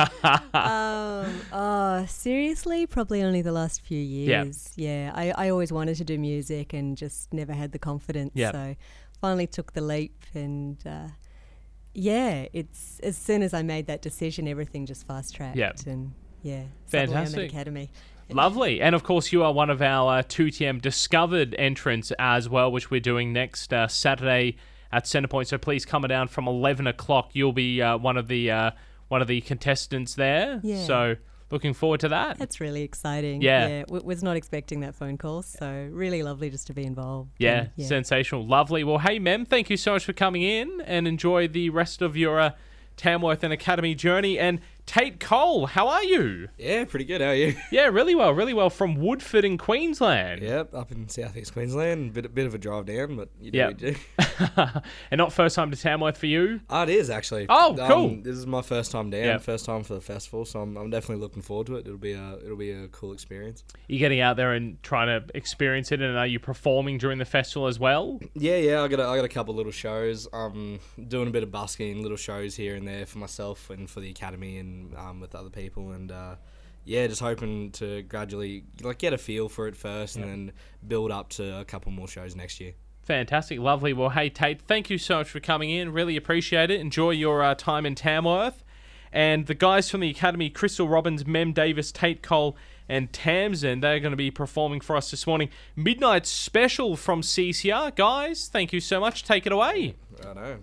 [0.55, 4.73] um, oh, seriously, probably only the last few years.
[4.77, 8.33] Yeah, yeah I, I always wanted to do music and just never had the confidence.
[8.33, 8.53] Yeah.
[8.53, 8.77] So
[9.21, 11.09] finally took the leap, and uh,
[11.93, 15.59] yeah, it's as soon as I made that decision, everything just fast tracked.
[15.59, 15.73] Yeah.
[15.85, 17.51] and yeah, suddenly I'm at Fantastic.
[17.51, 17.91] Academy.
[18.33, 18.81] Lovely.
[18.81, 22.91] And of course, you are one of our uh, 2TM discovered entrants as well, which
[22.91, 24.57] we're doing next uh, Saturday
[24.93, 25.47] at Centrepoint.
[25.47, 27.31] So please come down from 11 o'clock.
[27.33, 28.71] You'll be uh, one of the uh,
[29.09, 30.61] one of the contestants there.
[30.63, 30.85] Yeah.
[30.85, 31.17] So
[31.51, 32.39] looking forward to that.
[32.39, 33.43] That's really exciting.
[33.43, 33.67] Yeah.
[33.67, 37.31] yeah w- was not expecting that phone call, so really lovely just to be involved.
[37.39, 38.47] yeah, and, sensational.
[38.47, 38.85] Lovely.
[38.85, 42.17] Well, hey, Mem, thank you so much for coming in and enjoy the rest of
[42.17, 42.51] your uh,
[42.97, 44.39] Tamworth and Academy journey.
[44.39, 46.49] And Tate Cole, how are you?
[46.59, 47.21] Yeah, pretty good.
[47.21, 47.55] How are you?
[47.71, 50.43] Yeah, really well, really well from Woodford in Queensland.
[50.43, 52.13] Yep, up in southeast Queensland.
[52.13, 53.79] Bit bit of a drive down, but you do Yep.
[53.79, 53.95] do.
[55.13, 56.61] and not first time to Tamworth for you.
[56.69, 57.47] Oh, it is actually.
[57.49, 58.07] Oh, cool.
[58.07, 59.43] Um, this is my first time down, Yep.
[59.43, 61.87] first time for the festival, so I'm, I'm definitely looking forward to it.
[61.87, 63.63] It'll be a it'll be a cool experience.
[63.87, 67.25] You getting out there and trying to experience it, and are you performing during the
[67.25, 68.19] festival as well?
[68.35, 68.83] Yeah, yeah.
[68.83, 70.27] I got a, I got a couple little shows.
[70.33, 74.01] Um, doing a bit of busking, little shows here and there for myself and for
[74.01, 76.37] the academy and um, with other people, and uh,
[76.85, 80.53] yeah, just hoping to gradually like get a feel for it first, and then
[80.87, 82.73] build up to a couple more shows next year.
[83.03, 83.93] Fantastic, lovely.
[83.93, 85.93] Well, hey Tate, thank you so much for coming in.
[85.93, 86.81] Really appreciate it.
[86.81, 88.63] Enjoy your uh, time in Tamworth.
[89.13, 92.57] And the guys from the Academy, Crystal Robbins, Mem Davis, Tate Cole,
[92.89, 95.49] and Tamsin, they're going to be performing for us this morning.
[95.75, 97.95] Midnight special from CCR.
[97.95, 99.25] Guys, thank you so much.
[99.25, 99.95] Take it away.
[100.25, 100.59] I know.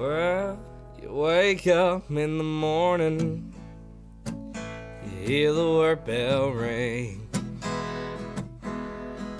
[0.00, 0.58] Well,
[1.02, 3.52] you wake up in the morning,
[4.24, 7.28] you hear the work bell ring.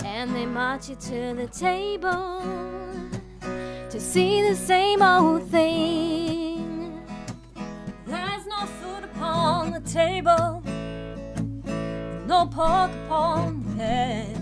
[0.05, 2.43] And they march you to the table
[3.89, 7.01] to see the same old thing.
[8.05, 10.61] There's no food upon the table,
[12.27, 14.37] no pork upon the head.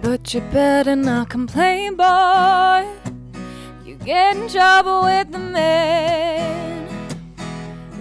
[0.00, 3.01] But you better not complain, boy.
[3.92, 6.88] You get in trouble with the men.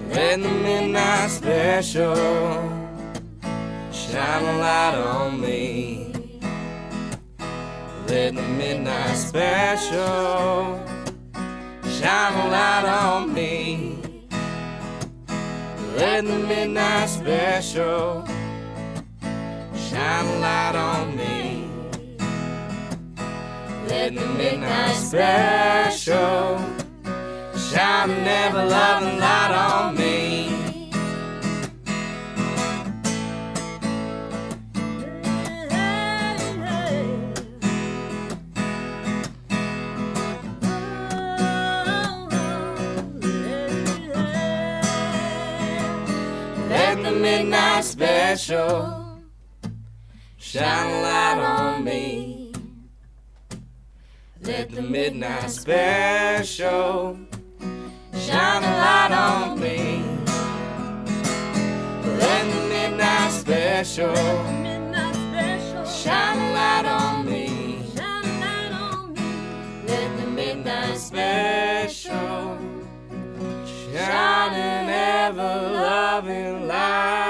[0.07, 2.15] Let the midnight special
[3.91, 6.13] shine a light on me.
[8.07, 10.79] Let the midnight special
[11.83, 13.99] shine a light on me.
[15.97, 18.23] Let the midnight special
[19.75, 21.30] shine a light on me.
[23.91, 26.57] Let the midnight special
[27.57, 30.89] shine an ever loving light on me.
[46.69, 49.19] Let the midnight special
[50.37, 52.40] shine a light on me.
[54.43, 57.19] Let the midnight special
[58.17, 60.03] shine a light on me.
[62.17, 64.15] Let the midnight special
[65.85, 67.83] shine a light on me.
[69.87, 72.57] Let the midnight special
[73.93, 77.20] shine an ever loving light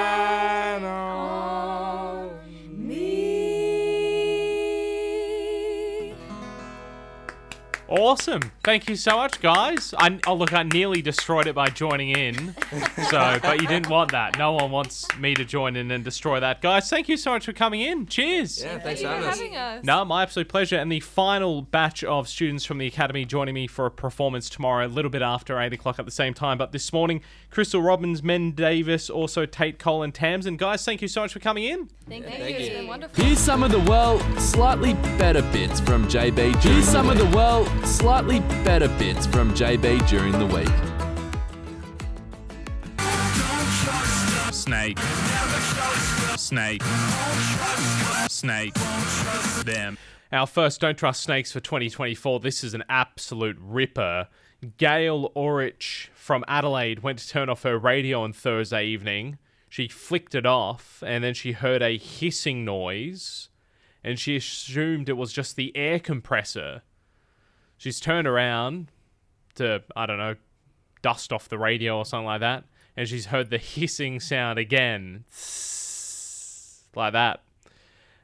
[8.12, 8.42] Awesome.
[8.64, 9.92] Thank you so much, guys.
[9.98, 12.54] I, oh, look, I nearly destroyed it by joining in.
[13.10, 14.38] So, but you didn't want that.
[14.38, 16.62] No one wants me to join in and destroy that.
[16.62, 18.06] Guys, thank you so much for coming in.
[18.06, 18.62] Cheers.
[18.62, 19.80] Yeah, thanks Thank you for for having us.
[19.80, 19.84] us.
[19.84, 20.78] No, my absolute pleasure.
[20.78, 24.86] And the final batch of students from the Academy joining me for a performance tomorrow,
[24.86, 26.60] a little bit after 8 o'clock at the same time.
[26.60, 30.56] But this morning, Crystal Robbins, Mem Davis, also Tate Cole and Tamsin.
[30.56, 31.90] Guys, thank you so much for coming in.
[32.08, 32.46] Thank, thank you.
[32.46, 32.56] you.
[32.58, 33.24] It's been wonderful.
[33.24, 36.62] Here's some of the, well, slightly better bits from JB.
[36.62, 40.68] Here's some of the, well, slightly better bits from JB during the week.
[44.54, 45.00] Snake.
[46.38, 46.82] Snake.
[48.30, 48.74] Snake.
[49.66, 49.98] Them.
[50.32, 52.40] Our first Don't Trust Snakes for 2024.
[52.40, 54.28] This is an absolute ripper.
[54.78, 59.40] Gail Orich from Adelaide went to turn off her radio on Thursday evening.
[59.68, 63.50] She flicked it off and then she heard a hissing noise
[64.04, 66.84] and she assumed it was just the air compressor.
[67.82, 68.92] She's turned around
[69.56, 70.36] to, I don't know,
[71.02, 72.66] dust off the radio or something like that
[72.96, 75.26] and she's heard the hissing sound again.
[76.96, 77.42] Like that.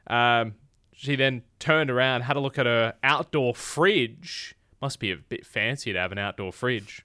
[0.06, 0.54] Um,
[0.92, 4.54] she then turned around, had a look at her outdoor fridge.
[4.80, 7.04] Must be a bit fancy to have an outdoor fridge.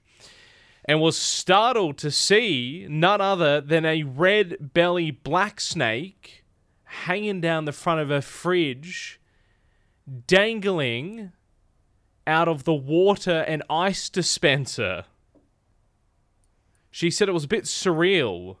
[0.84, 6.44] And was startled to see none other than a red belly black snake
[6.84, 9.18] hanging down the front of her fridge,
[10.28, 11.32] dangling
[12.26, 15.04] out of the water and ice dispenser.
[16.90, 18.56] She said it was a bit surreal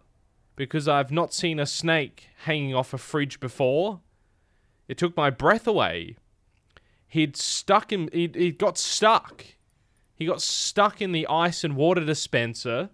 [0.56, 4.00] because I've not seen a snake hanging off a fridge before.
[4.88, 6.16] It took my breath away.
[7.06, 8.08] He'd stuck him.
[8.12, 9.44] He he got stuck.
[10.16, 12.90] He got stuck in the ice and water dispenser.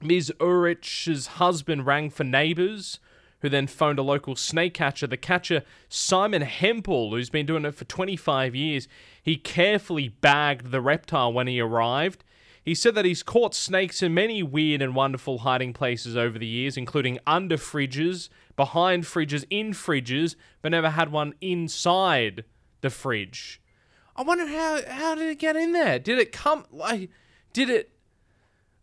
[0.00, 0.32] Ms.
[0.40, 2.98] Urich's husband rang for neighbours,
[3.40, 5.06] who then phoned a local snake catcher.
[5.06, 8.88] The catcher, Simon Hempel, who's been doing it for 25 years,
[9.24, 12.22] he carefully bagged the reptile when he arrived.
[12.62, 16.46] He said that he's caught snakes in many weird and wonderful hiding places over the
[16.46, 22.44] years, including under fridges, behind fridges, in fridges, but never had one inside
[22.82, 23.60] the fridge.
[24.14, 25.98] I wonder how how did it get in there?
[25.98, 27.10] Did it come like
[27.52, 27.90] did it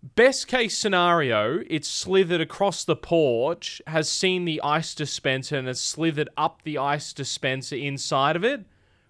[0.03, 5.79] best case scenario, it slithered across the porch, has seen the ice dispenser and has
[5.79, 8.65] slithered up the ice dispenser inside of it.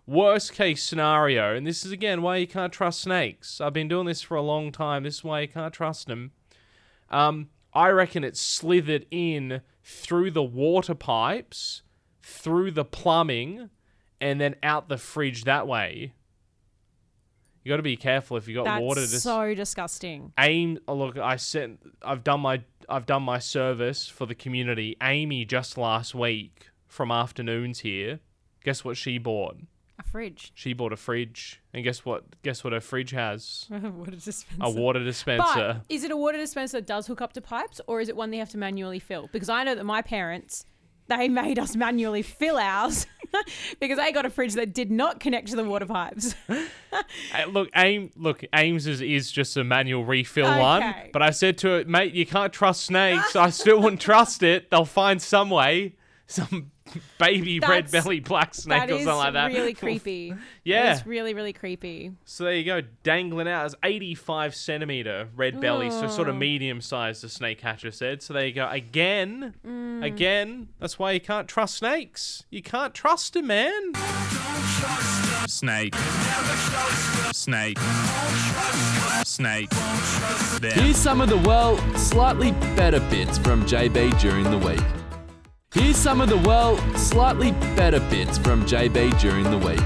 [0.08, 3.62] Worst case scenario, and this is again why you can't trust snakes.
[3.62, 5.04] I've been doing this for a long time.
[5.04, 6.32] This is why you can't trust them.
[7.10, 11.84] Um, I reckon it slithered in through the water pipes,
[12.22, 13.70] through the plumbing,
[14.20, 16.14] and then out the fridge that way.
[17.64, 19.02] You got to be careful if you got That's water.
[19.02, 20.34] Dis- so disgusting.
[20.40, 24.98] aim oh, look i sent i've done my i've done my service for the community
[25.04, 28.20] amy just last week from afternoons here
[28.64, 29.58] guess what she bought
[30.04, 30.52] A fridge.
[30.56, 34.58] she bought a fridge and guess what guess what her fridge has water dispenser.
[34.62, 37.80] a water dispenser But is it a water dispenser that does hook up to pipes,
[37.88, 39.30] or is it one they have to manually fill?
[39.32, 40.66] Because I know that my parents,
[41.08, 43.06] they made us manually fill ours
[43.80, 46.36] because they got a fridge that did not connect to the water pipes.
[46.94, 51.10] Uh, look aim look ames is, is just a manual refill one Okay.
[51.14, 54.70] but i said to it mate you can't trust snakes i still wouldn't trust it
[54.70, 55.96] they'll find some way
[56.32, 56.72] some
[57.18, 60.34] baby red That's- belly black snake or something like that really creepy.
[60.64, 60.94] Yeah.
[60.94, 62.14] It's really, really creepy.
[62.26, 66.52] So there you go, dangling out as 85 centimeter red belly, so sort of medium
[66.62, 68.22] medium sized, the snake catcher said.
[68.22, 68.68] So there you go.
[68.70, 70.04] Again, Mm.
[70.06, 72.44] again, that's why you can't trust snakes.
[72.50, 73.94] You can't trust them, man.
[75.48, 75.96] Snake.
[77.34, 77.78] Snake.
[79.24, 79.70] Snake.
[80.74, 84.80] Here's some of the, well, slightly better bits from JB during the week.
[85.74, 89.80] Here's some of the, well, slightly better bits from JB during the week.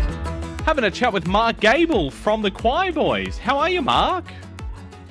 [0.65, 3.37] Having a chat with Mark Gable from the Choirboys.
[3.37, 4.25] How are you, Mark?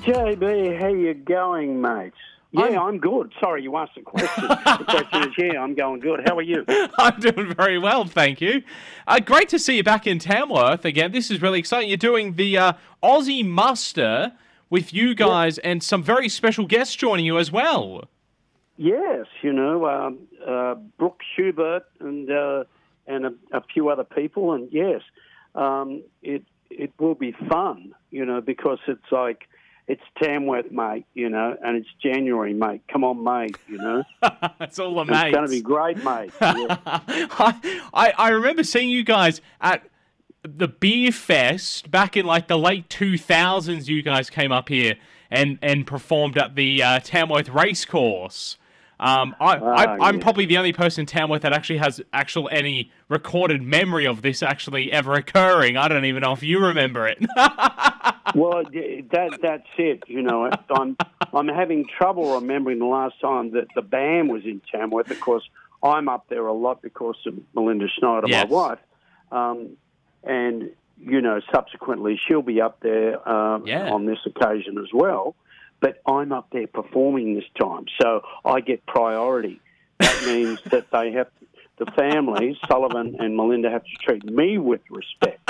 [0.02, 2.12] JB, how are you going, mate?
[2.50, 3.32] Yeah, I'm, good.
[3.38, 4.48] Sorry, you asked a question.
[4.48, 6.22] the question is, yeah, I'm going good.
[6.26, 6.64] How are you?
[6.98, 8.64] I'm doing very well, thank you.
[9.06, 11.12] Uh, great to see you back in Tamworth again.
[11.12, 11.88] This is really exciting.
[11.88, 14.32] You're doing the uh, Aussie Muster
[14.70, 18.08] with you guys and some very special guests joining you as well.
[18.76, 22.64] Yes, you know, um, uh, Brooke Schubert and uh,
[23.06, 25.02] and a, a few other people, and yes,
[25.54, 29.48] um, it it will be fun, you know, because it's like
[29.86, 32.82] it's Tamworth, mate, you know, and it's January, mate.
[32.90, 34.02] Come on, mate, you know.
[34.60, 36.32] It's all the It's going to be great, mate.
[36.40, 36.78] Yeah.
[36.86, 39.84] I, I I remember seeing you guys at
[40.42, 43.88] the beer fest back in like the late 2000s.
[43.88, 44.96] You guys came up here
[45.30, 48.56] and and performed at the uh, Tamworth Racecourse.
[49.00, 50.22] Um, I, I, Ah, I'm yes.
[50.22, 54.42] probably the only person in Tamworth that actually has actual any recorded memory of this
[54.42, 55.76] actually ever occurring.
[55.76, 57.18] I don't even know if you remember it.
[58.34, 60.04] well, that that's it.
[60.06, 60.96] You know, I'm
[61.32, 65.10] I'm having trouble remembering the last time that the band was in Tamworth.
[65.10, 65.48] Of course,
[65.82, 68.48] I'm up there a lot because of Melinda Schneider, Yes.
[68.48, 68.78] my wife,
[69.32, 69.70] um,
[70.22, 73.90] and you know, subsequently she'll be up there um, Yeah.
[73.92, 75.34] on this occasion as well.
[75.84, 79.60] But I'm up there performing this time, so I get priority.
[80.00, 81.26] That means that they have
[81.76, 85.46] the families, Sullivan and Melinda, have to treat me with respect.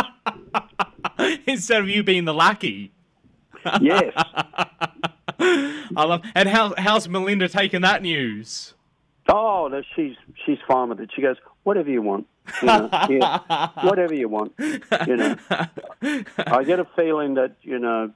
[1.47, 2.90] Instead of you being the lackey.
[3.81, 4.12] Yes.
[5.38, 6.23] I love.
[6.35, 8.75] And how how's Melinda taking that news?
[9.29, 11.11] Oh, no, she's she's fine with it.
[11.14, 12.27] She goes, whatever you want,
[12.61, 15.37] you know, yeah, whatever you want, you know.
[16.03, 18.12] I get a feeling that you know,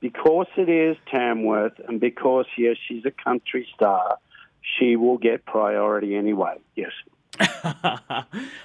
[0.00, 4.18] because it is Tamworth, and because yes, she's a country star,
[4.78, 6.56] she will get priority anyway.
[6.74, 6.92] Yes.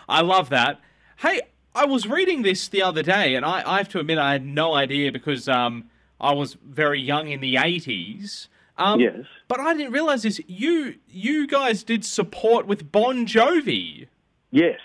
[0.09, 0.79] I love that.
[1.17, 1.41] Hey,
[1.73, 4.45] I was reading this the other day, and I, I have to admit I had
[4.45, 8.49] no idea because um, I was very young in the eighties.
[8.77, 9.25] Um, Yes.
[9.47, 10.41] But I didn't realize this.
[10.47, 14.07] You you guys did support with Bon Jovi.
[14.51, 14.79] Yes.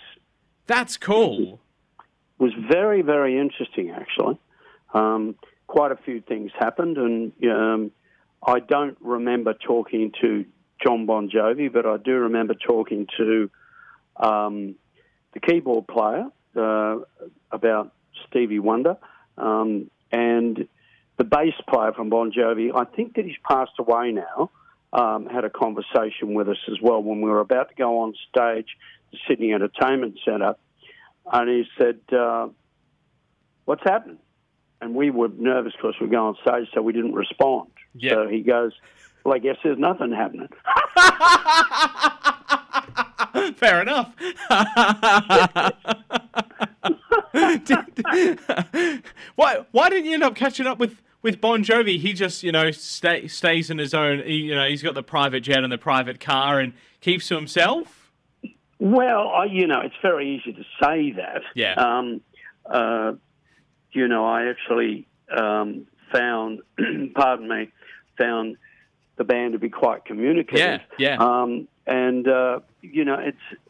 [0.66, 1.60] That's cool.
[2.38, 4.38] It was very, very interesting, actually.
[4.94, 5.34] Um,
[5.70, 7.92] quite a few things happened, and um,
[8.44, 10.44] I don't remember talking to
[10.84, 13.50] John Bon Jovi, but I do remember talking to
[14.16, 14.74] um,
[15.32, 16.96] the keyboard player uh,
[17.52, 17.92] about
[18.26, 18.96] Stevie Wonder
[19.38, 20.66] um, and
[21.18, 22.70] the bass player from Bon Jovi.
[22.74, 24.50] I think that he's passed away now.
[24.92, 28.14] Um, had a conversation with us as well when we were about to go on
[28.28, 28.66] stage,
[29.12, 30.56] the Sydney Entertainment Centre,
[31.32, 32.48] and he said, uh,
[33.66, 34.18] "What's happened?"
[34.80, 37.68] And we were nervous because we were going on stage, so we didn't respond.
[38.08, 38.72] So he goes,
[39.24, 40.48] "Well, I guess there's nothing happening."
[43.56, 44.14] Fair enough.
[49.34, 51.98] why why didn't you end up catching up with, with Bon Jovi?
[51.98, 54.22] He just you know stay, stays in his own.
[54.24, 57.36] He, you know he's got the private jet and the private car and keeps to
[57.36, 58.10] himself.
[58.78, 61.42] Well, I, you know, it's very easy to say that.
[61.54, 61.74] Yeah.
[61.74, 62.22] Um,
[62.64, 63.12] uh,
[63.92, 66.60] you know, I actually um, found,
[67.14, 67.70] pardon me,
[68.18, 68.56] found
[69.16, 70.80] the band to be quite communicative.
[70.98, 71.16] Yeah, yeah.
[71.18, 73.60] Um, and uh, you know, it's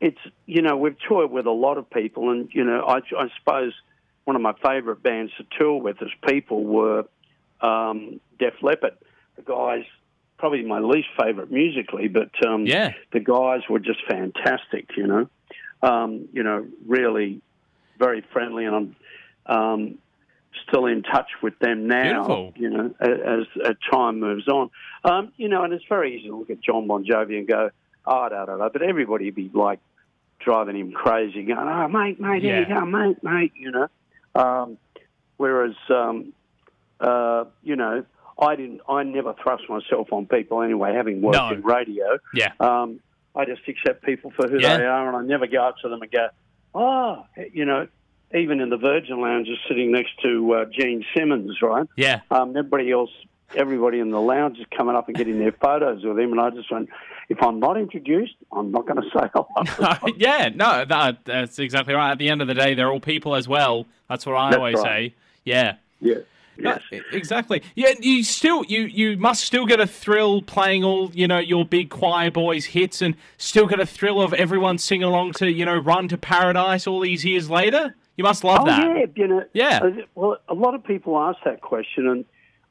[0.00, 3.28] it's you know we've toured with a lot of people, and you know, I, I
[3.38, 3.72] suppose
[4.24, 7.04] one of my favourite bands to tour with as people were
[7.60, 8.94] um, Def Leppard.
[9.36, 9.84] The guys,
[10.38, 12.92] probably my least favourite musically, but um, Yeah.
[13.12, 14.96] the guys were just fantastic.
[14.96, 15.28] You know,
[15.82, 17.40] um, you know, really
[17.98, 18.96] very friendly, and I'm
[19.48, 19.98] um,
[20.68, 22.24] still in touch with them now.
[22.26, 22.52] Beautiful.
[22.56, 24.70] You know, as, as time moves on.
[25.04, 27.70] Um, you know, and it's very easy to look at John Bon Jovi and go,
[28.06, 28.68] oh, da da da.
[28.68, 29.80] But everybody would be like
[30.40, 32.80] driving him crazy, going, oh, mate, mate, here you Yeah.
[32.80, 33.52] go, mate, mate.
[33.56, 33.88] You know.
[34.34, 34.78] Um,
[35.36, 36.32] whereas, um,
[37.00, 38.04] uh, you know,
[38.40, 38.80] I didn't.
[38.88, 40.94] I never thrust myself on people anyway.
[40.94, 41.50] Having worked No.
[41.50, 42.52] in radio, Yeah.
[42.60, 43.00] um,
[43.34, 44.76] I just accept people for who Yeah.
[44.76, 46.28] they are, and I never go up to them and go,
[46.74, 47.86] "Oh, you know."
[48.34, 51.86] Even in the Virgin Lounge, is sitting next to uh, Gene Simmons, right?
[51.96, 52.20] Yeah.
[52.30, 53.10] Um, everybody else,
[53.54, 56.50] everybody in the lounge is coming up and getting their photos with him, and I
[56.50, 56.90] just went,
[57.30, 61.94] "If I'm not introduced, I'm not going to say hello." yeah, no, that, that's exactly
[61.94, 62.10] right.
[62.10, 63.86] At the end of the day, they're all people as well.
[64.08, 64.84] That's what I That's always right.
[64.84, 65.14] say.
[65.44, 65.76] Yeah.
[66.00, 66.14] yeah.
[66.58, 67.62] No, e- exactly.
[67.76, 71.64] Yeah, you still you you must still get a thrill playing all you know your
[71.64, 75.76] big Choirboys hits, and still get a thrill of everyone singing along to you know
[75.76, 77.94] Run to Paradise all these years later.
[78.18, 78.82] You must love oh, that.
[78.96, 79.44] yeah, you know.
[79.54, 79.78] Yeah.
[79.82, 82.24] uh, Well, a lot of people ask that question, and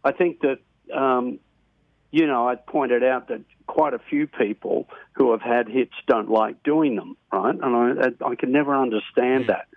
[0.03, 0.59] I think that,
[0.93, 1.39] um,
[2.11, 6.29] you know, I pointed out that quite a few people who have had hits don't
[6.29, 7.55] like doing them, right?
[7.55, 7.63] And
[8.21, 9.47] I, I can never understand Mm.
[9.47, 9.67] that.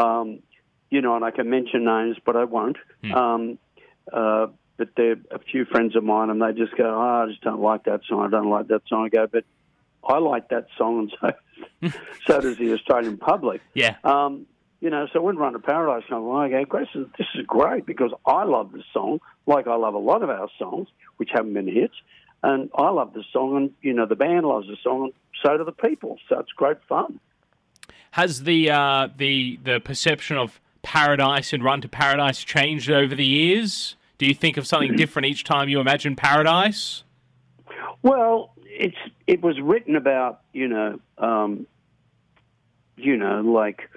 [0.00, 0.38] Um,
[0.90, 2.76] you know, and I can mention names, but I won't.
[3.02, 3.14] Mm.
[3.14, 3.58] Um,
[4.12, 4.46] uh,
[4.76, 7.60] but they're a few friends of mine, and they just go, oh, I just don't
[7.60, 8.24] like that song.
[8.24, 9.04] I don't like that song.
[9.06, 9.44] I go, but
[10.04, 11.34] I like that song, and
[11.82, 11.90] so
[12.26, 13.60] so does the Australian public.
[13.74, 13.96] Yeah.
[14.04, 14.46] Um,
[14.80, 17.84] you know, so when Run to Paradise comes along, I go, Grace, this is great
[17.84, 21.54] because I love the song, like I love a lot of our songs, which haven't
[21.54, 21.94] been hits.
[22.42, 25.12] And I love the song, and, you know, the band loves the song, and
[25.42, 26.18] so do the people.
[26.28, 27.18] So it's great fun.
[28.12, 33.26] Has the uh, the the perception of Paradise and Run to Paradise changed over the
[33.26, 33.96] years?
[34.18, 37.02] Do you think of something different each time you imagine Paradise?
[38.02, 41.66] Well, it's it was written about you know um,
[42.96, 43.90] you know like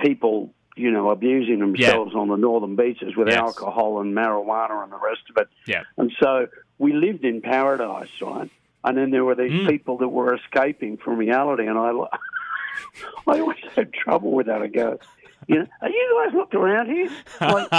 [0.00, 3.38] people you know abusing themselves on the northern beaches with Yes.
[3.38, 5.48] alcohol and marijuana and the rest of it.
[5.66, 5.82] Yeah.
[5.96, 6.46] And so
[6.78, 8.50] we lived in paradise, right?
[8.82, 9.68] And then there were these Mm.
[9.70, 11.90] people that were escaping from reality, and I
[13.26, 14.62] I always had trouble with that.
[14.62, 14.98] I go,
[15.46, 17.08] you know, are you guys looked around here?
[17.40, 17.68] Like,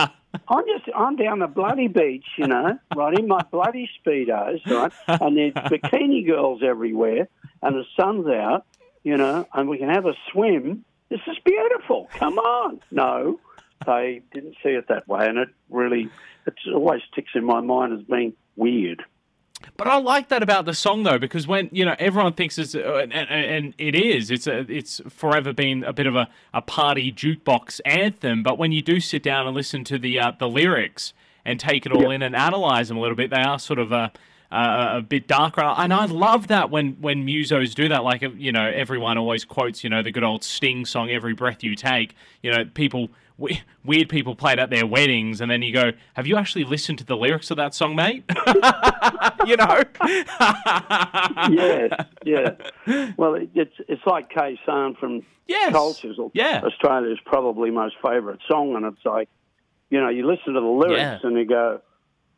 [0.48, 4.92] I'm just I'm down the bloody beach, you know, right in my bloody speedos, right,
[5.08, 7.28] and there's bikini girls everywhere,
[7.62, 8.66] and the sun's out,
[9.04, 10.86] you know, and we can have a swim.
[11.10, 12.10] This is beautiful.
[12.14, 13.40] Come on, no,
[13.86, 16.10] they didn't see it that way, and it really
[16.48, 19.04] it always sticks in my mind as being weird.
[19.78, 22.76] But I like that about the song though, because when you know everyone thinks it's
[22.76, 26.28] uh, and, and, and it is, it's a, it's forever been a bit of a,
[26.54, 28.44] a party jukebox anthem.
[28.44, 31.86] But when you do sit down and listen to the uh, the lyrics and take
[31.86, 34.12] it all in and analyze them a little bit, they are sort of a
[34.56, 35.62] Uh, a, a bit darker.
[35.62, 38.04] And I love that when when musos do that.
[38.04, 41.64] Like you know, everyone always quotes you know the good old Sting song, "Every Breath
[41.64, 43.10] You Take." You know, people.
[43.38, 46.64] we- Weird people play it at their weddings, and then you go, "Have you actually
[46.64, 48.24] listened to the lyrics of that song, mate?"
[49.46, 49.84] you know.
[51.52, 53.12] yeah, yeah.
[53.18, 55.74] Well, it, it's it's like Khe Sanh from Yes.
[55.74, 56.32] Cold Chisel.
[56.34, 56.62] Yeah.
[56.64, 59.30] Australia's probably most favourite song, and it's like,
[59.92, 61.20] you know, you listen to the lyrics Yeah.
[61.22, 61.82] and you go,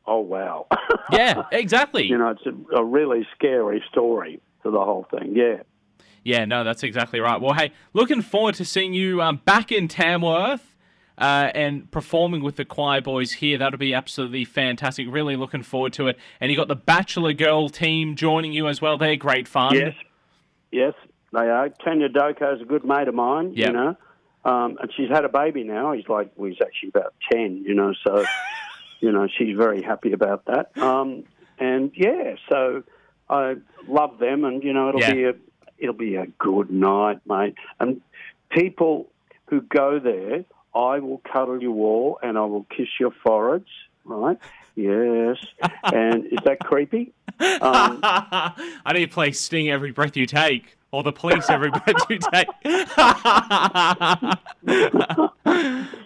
[0.07, 0.67] oh wow.
[1.11, 2.05] yeah, exactly.
[2.05, 5.33] you know, it's a, a really scary story to the whole thing.
[5.35, 5.63] Yeah.
[6.23, 7.39] Yeah, no, that's exactly right.
[7.39, 10.75] Well, hey, looking forward to seeing you um, back in Tamworth
[11.17, 13.57] uh, and performing with the Choirboys here.
[13.57, 15.07] That'll be absolutely fantastic.
[15.09, 16.17] Really looking forward to it.
[16.41, 18.97] And you got the Bachelor Girl team joining you as well.
[18.97, 19.75] They're great fun.
[19.75, 19.95] Yes,
[20.71, 20.93] yes,
[21.31, 21.69] they are.
[21.69, 23.53] Tania Doko's a good mate of mine.
[23.55, 23.67] Yeah.
[23.67, 23.97] You know,
[24.45, 25.93] um, and she's had a baby now.
[25.93, 27.63] He's like, well, he's actually about ten.
[27.65, 28.25] You know, so
[28.99, 30.77] you know she's very happy about that.
[30.77, 31.23] Um,
[31.59, 32.83] and yeah, so
[33.29, 33.55] I
[33.87, 35.13] love them, and you know it'll Yeah.
[35.13, 35.33] be a
[35.77, 37.55] it'll be a good night, mate.
[37.79, 38.01] And
[38.49, 39.09] people
[39.47, 40.43] who go there,
[40.75, 43.69] I will cuddle you all, and I will kiss your foreheads.
[44.05, 44.37] Right?
[44.75, 45.37] Yes.
[45.83, 47.13] and is that creepy?
[47.39, 50.76] Um, I need to play Sting every breath you take.
[50.91, 52.47] Or the police every breath you take.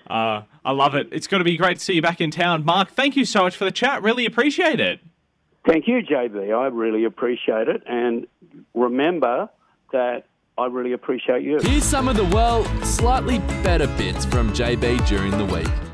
[0.10, 1.10] uh, I love it.
[1.12, 2.66] It's going to be great to see you back in town.
[2.66, 4.02] Mark, thank you so much for the chat.
[4.04, 5.00] Really appreciate it.
[5.66, 6.58] Thank you, JB.
[6.58, 7.84] I really appreciate it.
[7.86, 8.26] And
[8.74, 9.50] remember
[9.92, 10.26] that
[10.58, 11.60] I really appreciate you.
[11.62, 15.91] Here's some of the, well, slightly better bits from JB during the week.